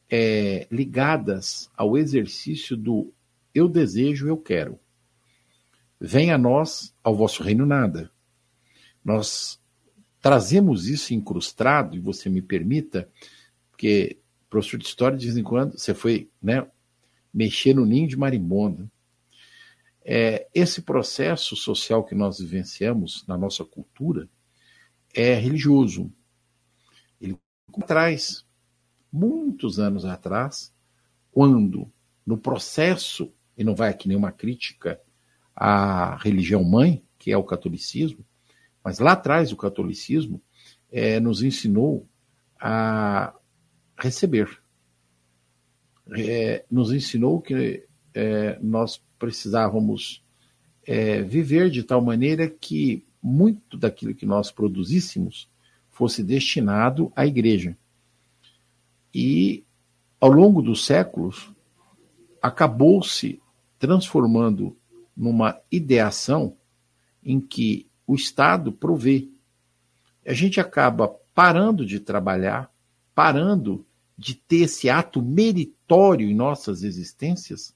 [0.09, 3.13] é, ligadas ao exercício do
[3.55, 4.81] eu desejo, eu quero.
[6.01, 8.11] Venha a nós, ao vosso reino, nada.
[9.05, 9.61] Nós
[10.19, 13.07] trazemos isso incrustado, e você me permita,
[13.71, 14.20] porque
[14.51, 16.67] professor de história, de vez em quando, você foi né,
[17.33, 18.91] mexer no ninho de marimbondo.
[20.05, 24.29] É, esse processo social que nós vivenciamos na nossa cultura
[25.15, 26.13] é religioso.
[27.21, 27.39] Ele
[27.87, 28.45] traz
[29.13, 30.75] muitos anos atrás,
[31.31, 31.91] quando
[32.27, 35.01] no processo, e não vai aqui nenhuma crítica
[35.55, 38.25] à religião mãe, que é o catolicismo,
[38.83, 40.43] mas lá atrás o catolicismo
[40.91, 42.09] é, nos ensinou
[42.59, 43.35] a
[44.01, 44.61] receber.
[46.17, 50.25] É, nos ensinou que é, nós precisávamos
[50.85, 55.49] é, viver de tal maneira que muito daquilo que nós produzíssemos
[55.91, 57.77] fosse destinado à igreja.
[59.15, 59.65] E,
[60.21, 61.53] ao longo dos séculos,
[62.41, 63.41] acabou-se
[63.79, 64.77] transformando
[65.17, 66.57] numa ideação
[67.23, 69.29] em que o Estado provê.
[70.27, 72.73] A gente acaba parando de trabalhar,
[73.15, 73.85] parando
[74.21, 77.75] de ter esse ato meritório em nossas existências,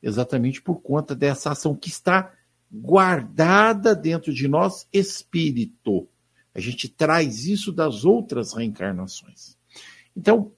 [0.00, 2.32] exatamente por conta dessa ação que está
[2.70, 6.08] guardada dentro de nós, espírito.
[6.54, 9.58] A gente traz isso das outras reencarnações.
[10.16, 10.52] Então,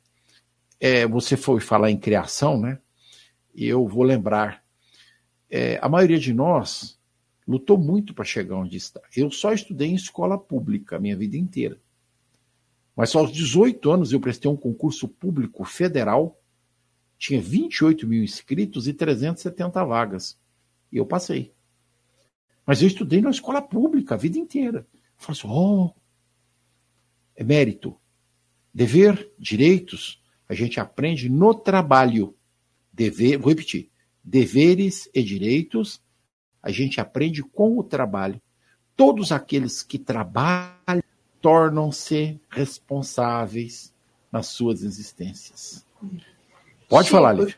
[0.78, 2.78] é, você foi falar em criação, né?
[3.54, 4.62] E eu vou lembrar.
[5.48, 7.00] É, a maioria de nós
[7.48, 9.00] lutou muito para chegar onde está.
[9.16, 11.80] Eu só estudei em escola pública a minha vida inteira.
[12.96, 16.38] Mas aos 18 anos eu prestei um concurso público federal,
[17.18, 20.38] tinha 28 mil inscritos e 370 vagas.
[20.90, 21.52] E eu passei.
[22.66, 24.86] Mas eu estudei na escola pública a vida inteira.
[24.92, 25.94] Eu falei assim, oh,
[27.34, 27.96] é mérito.
[28.74, 32.36] Dever, direitos, a gente aprende no trabalho.
[32.92, 33.90] Dever, vou repetir.
[34.22, 36.00] Deveres e direitos,
[36.62, 38.40] a gente aprende com o trabalho.
[38.94, 41.01] Todos aqueles que trabalham
[41.42, 43.92] tornam-se responsáveis
[44.30, 45.84] nas suas existências.
[46.88, 47.56] Pode Chico, falar, Lívia.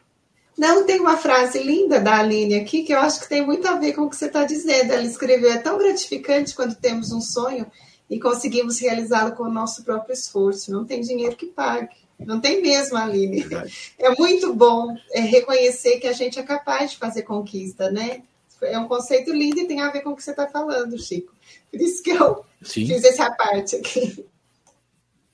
[0.57, 3.75] Não, tem uma frase linda da Aline aqui que eu acho que tem muito a
[3.75, 4.93] ver com o que você está dizendo.
[4.93, 7.67] Ela escreveu: é tão gratificante quando temos um sonho
[8.09, 10.73] e conseguimos realizá-lo com o nosso próprio esforço.
[10.73, 11.97] Não tem dinheiro que pague.
[12.19, 13.41] Não tem mesmo, Aline.
[13.43, 13.95] Verdade.
[13.99, 18.23] É muito bom é, reconhecer que a gente é capaz de fazer conquista, né?
[18.63, 21.35] É um conceito lindo e tem a ver com o que você está falando, Chico.
[21.71, 22.87] Por isso que eu Sim.
[22.87, 24.25] fiz essa parte aqui.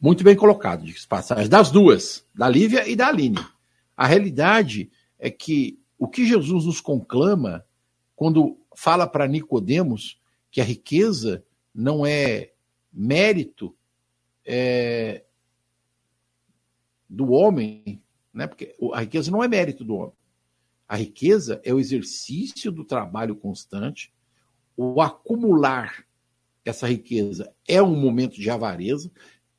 [0.00, 1.48] Muito bem colocado, de passagem.
[1.48, 3.38] Das duas, da Lívia e da Aline.
[3.96, 7.64] A realidade é que o que Jesus nos conclama
[8.16, 10.18] quando fala para Nicodemos
[10.50, 11.44] que a riqueza
[11.74, 12.50] não é
[12.92, 13.76] mérito,
[14.44, 15.22] é,
[17.08, 18.02] do homem,
[18.32, 18.46] né?
[18.46, 20.14] porque a riqueza não é mérito do homem.
[20.90, 24.12] A riqueza é o exercício do trabalho constante,
[24.76, 26.04] o acumular
[26.64, 29.08] essa riqueza é um momento de avareza.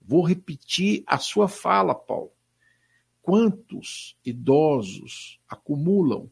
[0.02, 2.34] Vou repetir a sua fala, Paulo.
[3.22, 6.30] Quantos idosos acumulam?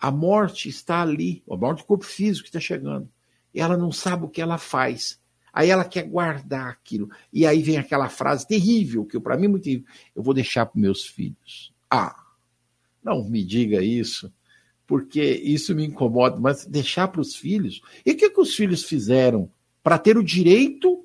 [0.00, 3.12] A morte está ali, a morte do corpo físico está chegando.
[3.54, 5.20] Ela não sabe o que ela faz.
[5.52, 7.10] Aí ela quer guardar aquilo.
[7.30, 9.86] E aí vem aquela frase terrível, que para mim é muito terrível.
[10.16, 11.74] Eu vou deixar para meus filhos.
[11.90, 12.27] Ah,
[13.02, 14.32] não me diga isso,
[14.86, 17.80] porque isso me incomoda, mas deixar para os filhos.
[18.04, 19.50] E o que, que os filhos fizeram
[19.82, 21.04] para ter o direito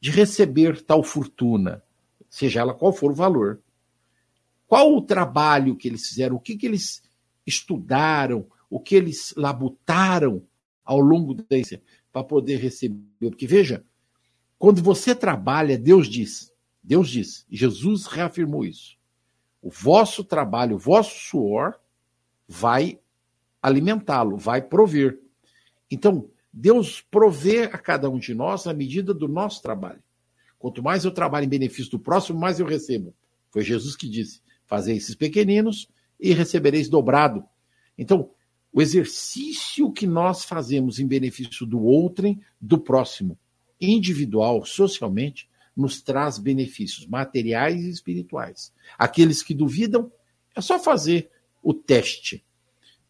[0.00, 1.82] de receber tal fortuna,
[2.28, 3.60] seja ela qual for o valor?
[4.66, 6.36] Qual o trabalho que eles fizeram?
[6.36, 7.02] O que, que eles
[7.46, 8.46] estudaram?
[8.68, 10.42] O que eles labutaram
[10.84, 11.80] ao longo desse
[12.12, 12.98] para poder receber.
[13.20, 13.84] Porque veja,
[14.58, 16.52] quando você trabalha, Deus diz,
[16.82, 18.95] Deus diz, Jesus reafirmou isso.
[19.66, 21.74] O vosso trabalho, o vosso suor
[22.46, 23.00] vai
[23.60, 25.18] alimentá-lo, vai prover.
[25.90, 30.00] Então, Deus provê a cada um de nós a medida do nosso trabalho.
[30.56, 33.12] Quanto mais eu trabalho em benefício do próximo, mais eu recebo.
[33.50, 35.88] Foi Jesus que disse: Fazei esses pequeninos
[36.20, 37.44] e recebereis dobrado.
[37.98, 38.30] Então,
[38.72, 43.36] o exercício que nós fazemos em benefício do outrem, do próximo,
[43.80, 48.72] individual, socialmente, nos traz benefícios materiais e espirituais.
[48.98, 50.10] Aqueles que duvidam,
[50.54, 51.30] é só fazer
[51.62, 52.44] o teste.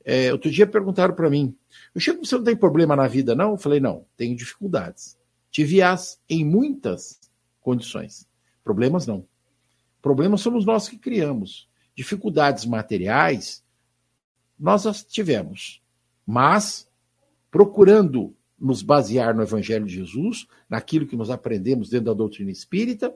[0.04, 1.56] É, outro dia perguntaram para mim,
[1.94, 3.52] eu chego, você não tem problema na vida, não?
[3.52, 5.16] Eu falei, não, tenho dificuldades.
[5.50, 7.20] Tive as em muitas
[7.60, 8.28] condições.
[8.62, 9.26] Problemas não.
[10.02, 11.68] Problemas somos nós que criamos.
[11.94, 13.64] Dificuldades materiais,
[14.58, 15.82] nós as tivemos.
[16.26, 16.88] Mas,
[17.50, 23.14] procurando nos basear no Evangelho de Jesus, naquilo que nós aprendemos dentro da doutrina espírita,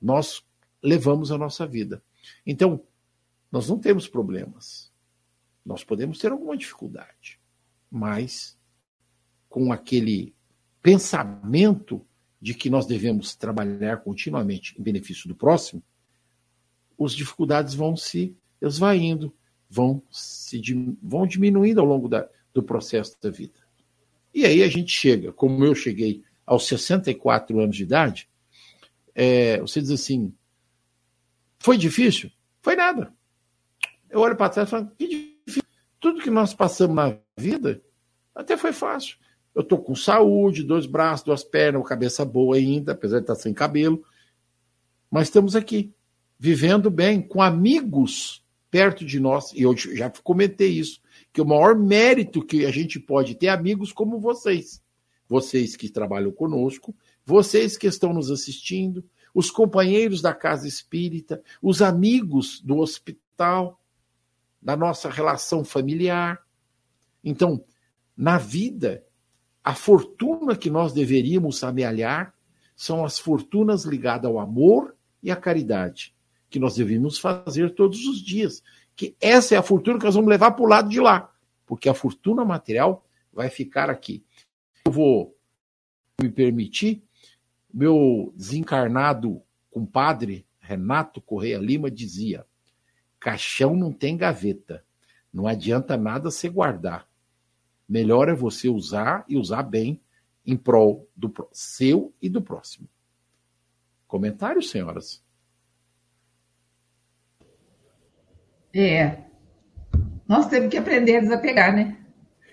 [0.00, 0.44] nós
[0.82, 2.02] levamos a nossa vida.
[2.46, 2.80] Então,
[3.50, 4.92] nós não temos problemas.
[5.64, 7.40] Nós podemos ter alguma dificuldade,
[7.90, 8.56] mas
[9.48, 10.34] com aquele
[10.80, 12.04] pensamento
[12.40, 15.82] de que nós devemos trabalhar continuamente em benefício do próximo,
[17.00, 19.34] as dificuldades vão se esvaindo,
[19.68, 20.60] vão, se,
[21.02, 23.67] vão diminuindo ao longo da, do processo da vida.
[24.34, 28.28] E aí a gente chega, como eu cheguei aos 64 anos de idade,
[29.14, 30.32] é, você diz assim:
[31.58, 32.30] foi difícil?
[32.62, 33.12] Foi nada.
[34.08, 35.62] Eu olho para trás e falo: que difícil.
[36.00, 37.82] Tudo que nós passamos na vida
[38.34, 39.16] até foi fácil.
[39.54, 43.34] Eu estou com saúde, dois braços, duas pernas, uma cabeça boa ainda, apesar de estar
[43.34, 44.04] sem cabelo.
[45.10, 45.92] Mas estamos aqui,
[46.38, 49.52] vivendo bem, com amigos perto de nós.
[49.52, 51.00] E eu já comentei isso
[51.32, 54.82] que o maior mérito que a gente pode ter amigos como vocês.
[55.28, 59.04] Vocês que trabalham conosco, vocês que estão nos assistindo,
[59.34, 63.80] os companheiros da casa espírita, os amigos do hospital,
[64.60, 66.40] da nossa relação familiar.
[67.22, 67.62] Então,
[68.16, 69.04] na vida,
[69.62, 72.34] a fortuna que nós deveríamos amealhar
[72.74, 76.14] são as fortunas ligadas ao amor e à caridade,
[76.48, 78.62] que nós devemos fazer todos os dias
[78.98, 81.32] que essa é a fortuna que nós vamos levar para o lado de lá,
[81.64, 84.24] porque a fortuna material vai ficar aqui.
[84.84, 85.38] Eu vou
[86.20, 87.04] me permitir,
[87.72, 89.40] meu desencarnado
[89.70, 92.44] compadre Renato Correia Lima dizia:
[93.20, 94.84] caixão não tem gaveta,
[95.32, 97.08] não adianta nada você guardar.
[97.88, 100.00] Melhor é você usar e usar bem
[100.44, 102.88] em prol do seu e do próximo.
[104.08, 105.22] Comentários, senhoras?
[108.78, 109.18] É.
[110.28, 111.96] Nós temos que aprender a desapegar, né?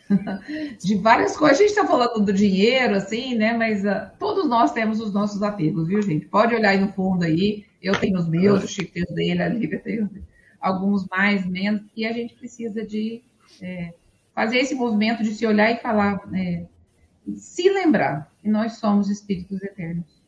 [0.84, 1.60] De várias coisas.
[1.60, 3.54] A gente está falando do dinheiro, assim, né?
[3.56, 6.26] Mas uh, todos nós temos os nossos apegos, viu, gente?
[6.26, 7.66] Pode olhar aí no fundo aí.
[7.80, 10.10] Eu tenho os meus, o Chico tem os dele, a Lívia tem
[10.60, 11.84] alguns mais, menos.
[11.96, 13.22] E a gente precisa de
[13.62, 13.94] é,
[14.34, 16.66] fazer esse movimento de se olhar e falar, é,
[17.36, 20.24] se lembrar que nós somos espíritos eternos.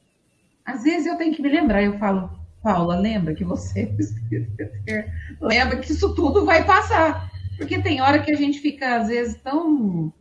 [0.64, 3.91] Às vezes eu tenho que me lembrar, eu falo, Paula, lembra que você
[5.39, 7.32] lembra que isso tudo vai passar.
[7.58, 10.14] Porque tem hora que a gente fica, às vezes, tão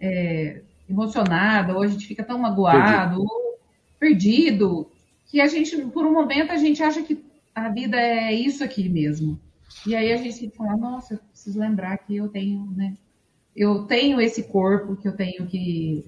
[0.00, 3.20] é, emocionado, ou a gente fica tão magoado, perdido.
[3.20, 3.58] ou
[3.98, 4.90] perdido,
[5.26, 7.22] que a gente, por um momento, a gente acha que
[7.54, 9.38] a vida é isso aqui mesmo.
[9.86, 12.96] E aí a gente fala, nossa, eu preciso lembrar que eu tenho, né?
[13.54, 16.04] Eu tenho esse corpo, que eu tenho que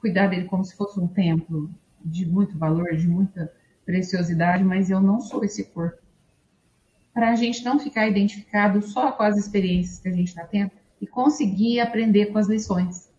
[0.00, 1.70] cuidar dele como se fosse um templo
[2.04, 3.52] de muito valor, de muita
[3.92, 5.98] preciosidade, mas eu não sou esse corpo.
[7.12, 10.70] Para a gente não ficar identificado só com as experiências que a gente está tendo
[10.98, 13.10] e conseguir aprender com as lições.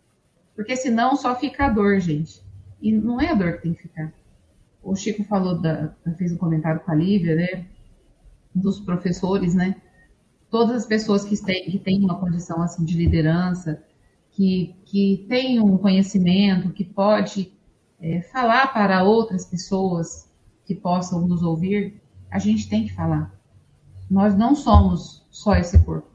[0.56, 2.42] Porque senão só fica a dor, gente.
[2.82, 4.12] E não é a dor que tem que ficar.
[4.82, 7.66] O Chico falou, da, fez um comentário com a Lívia, né?
[8.54, 9.76] Dos professores, né?
[10.50, 13.84] Todas as pessoas que têm, que têm uma condição assim de liderança,
[14.32, 17.54] que, que têm um conhecimento, que pode
[18.02, 20.33] é, falar para outras pessoas
[20.66, 22.02] que possam nos ouvir,
[22.32, 23.34] a gente tem que falar.
[24.10, 26.10] Nós não somos só esse corpo.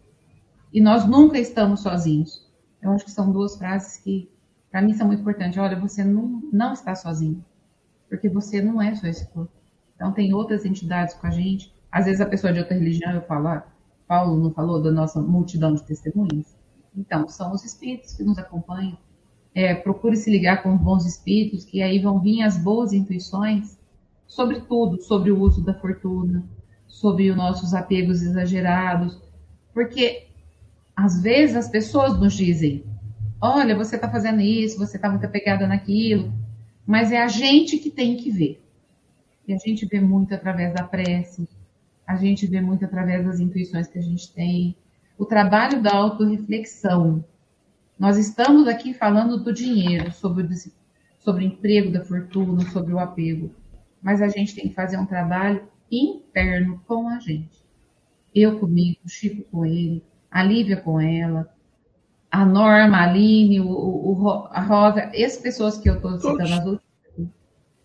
[0.73, 2.47] E nós nunca estamos sozinhos.
[2.83, 4.31] Eu acho que são duas frases que,
[4.71, 5.59] para mim, são muito importantes.
[5.59, 7.45] Olha, você não, não está sozinho.
[8.09, 9.53] Porque você não é só esse corpo.
[9.95, 11.73] Então, tem outras entidades com a gente.
[11.91, 13.67] Às vezes, a pessoa de outra religião, eu falo, ah,
[14.07, 16.57] Paulo não falou da nossa multidão de testemunhas?
[16.97, 18.99] Então, são os espíritos que nos acompanham.
[19.55, 23.78] É, procure se ligar com bons espíritos, que aí vão vir as boas intuições
[24.29, 26.45] sobre tudo, sobre o uso da fortuna,
[26.87, 29.21] sobre os nossos apegos exagerados,
[29.73, 30.29] porque
[30.95, 32.85] às vezes as pessoas nos dizem:
[33.41, 36.33] olha, você está fazendo isso, você está muito apegada naquilo,
[36.87, 38.63] mas é a gente que tem que ver.
[39.47, 41.49] E a gente vê muito através da prece,
[42.07, 44.77] a gente vê muito através das intuições que a gente tem,
[45.17, 47.25] o trabalho da autorreflexão.
[47.99, 50.49] Nós estamos aqui falando do dinheiro, sobre o,
[51.19, 53.51] sobre o emprego da fortuna, sobre o apego
[54.03, 57.65] mas a gente tem que fazer um trabalho interno com a gente.
[58.35, 61.49] Eu comigo, o Chico com ele, a Lívia com ela,
[62.31, 66.67] a Norma, a Aline, o, o, a Rosa, essas pessoas que eu estou citando as
[66.67, 66.83] últimas,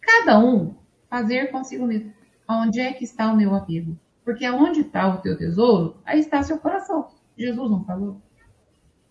[0.02, 0.76] cada um
[1.10, 2.14] fazer consigo mesmo.
[2.48, 3.98] Onde é que está o meu apego?
[4.26, 7.08] Porque onde está o teu tesouro, aí está seu coração.
[7.38, 8.22] Jesus não falou?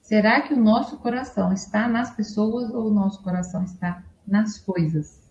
[0.00, 5.21] Será que o nosso coração está nas pessoas ou o nosso coração está nas coisas?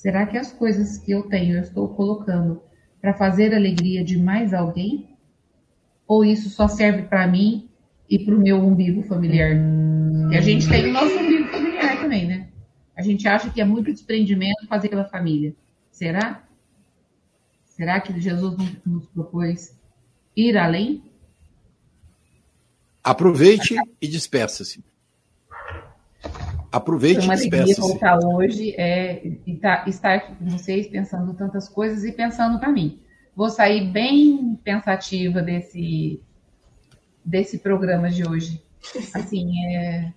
[0.00, 2.62] Será que as coisas que eu tenho eu estou colocando
[3.02, 5.14] para fazer a alegria de mais alguém?
[6.08, 7.68] Ou isso só serve para mim
[8.08, 9.50] e para o meu umbigo familiar?
[10.32, 12.48] E a gente tem o nosso umbigo familiar também, né?
[12.96, 15.54] A gente acha que é muito desprendimento fazer pela família.
[15.90, 16.48] Será?
[17.66, 19.78] Será que Jesus nos propôs
[20.34, 21.04] ir além?
[23.04, 24.82] Aproveite e despeça-se.
[26.72, 27.80] Aproveite uma e despeça-se.
[27.80, 33.00] voltar hoje é estar aqui com vocês pensando tantas coisas e pensando para mim.
[33.34, 36.22] Vou sair bem pensativa desse
[37.24, 38.62] desse programa de hoje.
[39.14, 40.12] Assim, é,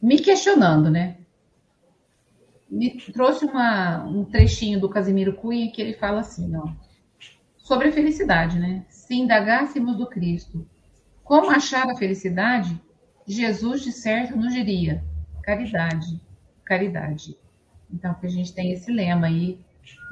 [0.00, 1.16] me questionando, né?
[2.70, 6.68] Me trouxe uma, um trechinho do Casimiro Cunha que ele fala assim, ó,
[7.58, 8.84] sobre a felicidade, né?
[8.88, 10.64] Se indagássemos do Cristo
[11.30, 12.76] como achar a felicidade?
[13.24, 15.04] Jesus, de certo, nos diria:
[15.50, 16.20] caridade,
[16.64, 17.36] caridade.
[17.92, 19.58] Então, que a gente tem esse lema aí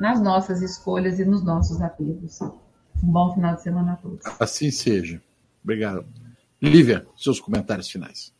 [0.01, 2.41] nas nossas escolhas e nos nossos apegos.
[2.41, 4.26] Um bom final de semana a todos.
[4.41, 5.22] Assim seja.
[5.62, 6.05] Obrigado.
[6.61, 8.32] Lívia, seus comentários finais.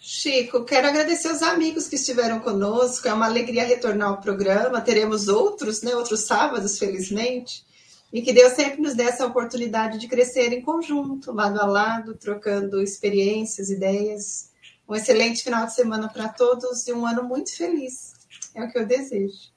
[0.00, 3.06] Chico, quero agradecer os amigos que estiveram conosco.
[3.06, 4.80] É uma alegria retornar ao programa.
[4.80, 5.94] Teremos outros, né?
[5.94, 7.66] Outros sábados, felizmente.
[8.12, 12.14] E que Deus sempre nos dê essa oportunidade de crescer em conjunto, lado a lado,
[12.14, 14.50] trocando experiências, ideias.
[14.88, 18.14] Um excelente final de semana para todos e um ano muito feliz.
[18.54, 19.50] É o que eu desejo.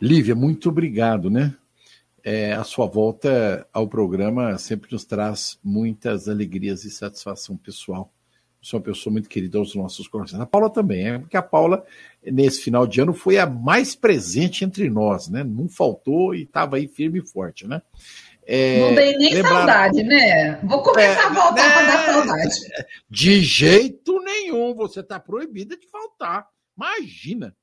[0.00, 1.54] Lívia, muito obrigado, né?
[2.22, 8.12] É, a sua volta ao programa sempre nos traz muitas alegrias e satisfação pessoal
[8.60, 10.40] sou uma pessoa muito querida aos nossos corações.
[10.40, 11.84] A Paula também, é porque a Paula,
[12.22, 15.42] nesse final de ano, foi a mais presente entre nós, né?
[15.42, 17.80] Não faltou e estava aí firme e forte, né?
[18.52, 19.50] É, não dei nem lembrar...
[19.50, 20.56] saudade, né?
[20.64, 21.72] Vou começar é, a voltar né?
[21.72, 22.54] para dar saudade.
[23.08, 26.48] De jeito nenhum, você está proibida de faltar.
[26.76, 27.54] Imagina.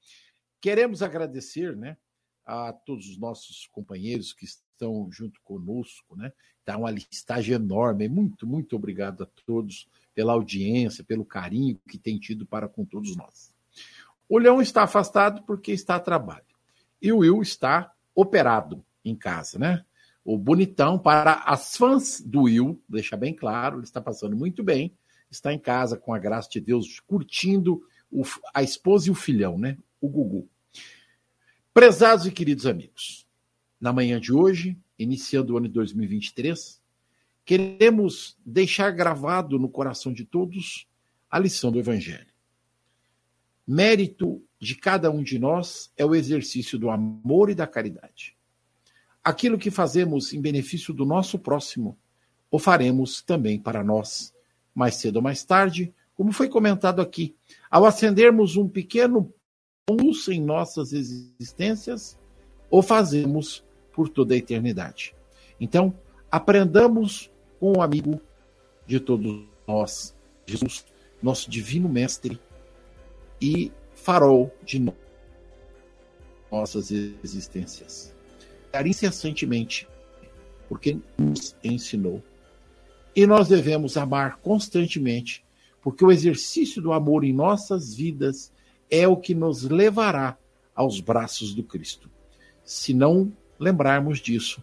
[0.61, 1.97] Queremos agradecer, né?
[2.45, 6.31] A todos os nossos companheiros que estão junto conosco, né?
[6.61, 8.07] Está uma listagem enorme.
[8.07, 13.13] Muito, muito obrigado a todos pela audiência, pelo carinho que tem tido para com todos
[13.17, 13.51] nós.
[14.29, 16.45] O Leão está afastado porque está a trabalho.
[17.01, 19.83] E o Will está operado em casa, né?
[20.27, 24.93] O bonitão, para as fãs do Will, deixa bem claro, ele está passando muito bem,
[25.31, 28.23] está em casa com a graça de Deus, curtindo o,
[28.53, 29.77] a esposa e o filhão, né?
[30.01, 30.49] O Gugu.
[31.73, 33.25] Prezados e queridos amigos,
[33.79, 36.81] na manhã de hoje, iniciando o ano de 2023,
[37.45, 40.89] queremos deixar gravado no coração de todos
[41.31, 42.33] a lição do Evangelho.
[43.65, 48.36] Mérito de cada um de nós é o exercício do amor e da caridade.
[49.27, 51.97] Aquilo que fazemos em benefício do nosso próximo,
[52.49, 54.33] o faremos também para nós,
[54.73, 57.35] mais cedo ou mais tarde, como foi comentado aqui.
[57.69, 59.33] Ao acendermos um pequeno
[59.85, 62.17] pulso em nossas existências,
[62.71, 65.13] o fazemos por toda a eternidade.
[65.59, 65.93] Então,
[66.31, 68.21] aprendamos com o amigo
[68.85, 70.15] de todos nós,
[70.45, 70.85] Jesus,
[71.21, 72.39] nosso divino mestre
[73.41, 74.95] e farol de no
[76.49, 78.15] nossas existências.
[78.85, 79.87] Incessantemente,
[80.69, 82.23] porque nos ensinou.
[83.15, 85.43] E nós devemos amar constantemente,
[85.81, 88.51] porque o exercício do amor em nossas vidas
[88.89, 90.37] é o que nos levará
[90.75, 92.09] aos braços do Cristo.
[92.63, 94.61] Se não lembrarmos disso,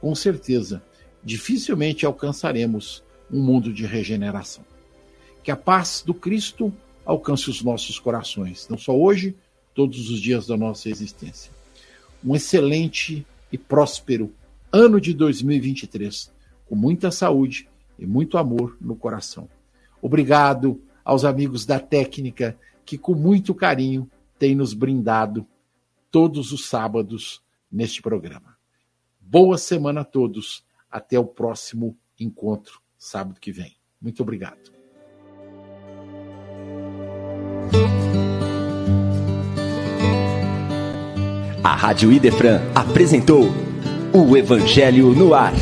[0.00, 0.82] com certeza
[1.22, 4.64] dificilmente alcançaremos um mundo de regeneração.
[5.42, 6.72] Que a paz do Cristo
[7.04, 9.36] alcance os nossos corações, não só hoje,
[9.74, 11.57] todos os dias da nossa existência.
[12.24, 14.32] Um excelente e próspero
[14.72, 16.30] ano de 2023,
[16.66, 19.48] com muita saúde e muito amor no coração.
[20.00, 24.08] Obrigado aos amigos da técnica que, com muito carinho,
[24.38, 25.46] têm nos brindado
[26.10, 28.56] todos os sábados neste programa.
[29.20, 33.76] Boa semana a todos até o próximo encontro, sábado que vem.
[34.00, 34.78] Muito obrigado.
[41.62, 43.50] A Rádio Idefran apresentou
[44.12, 45.52] o Evangelho no Ar.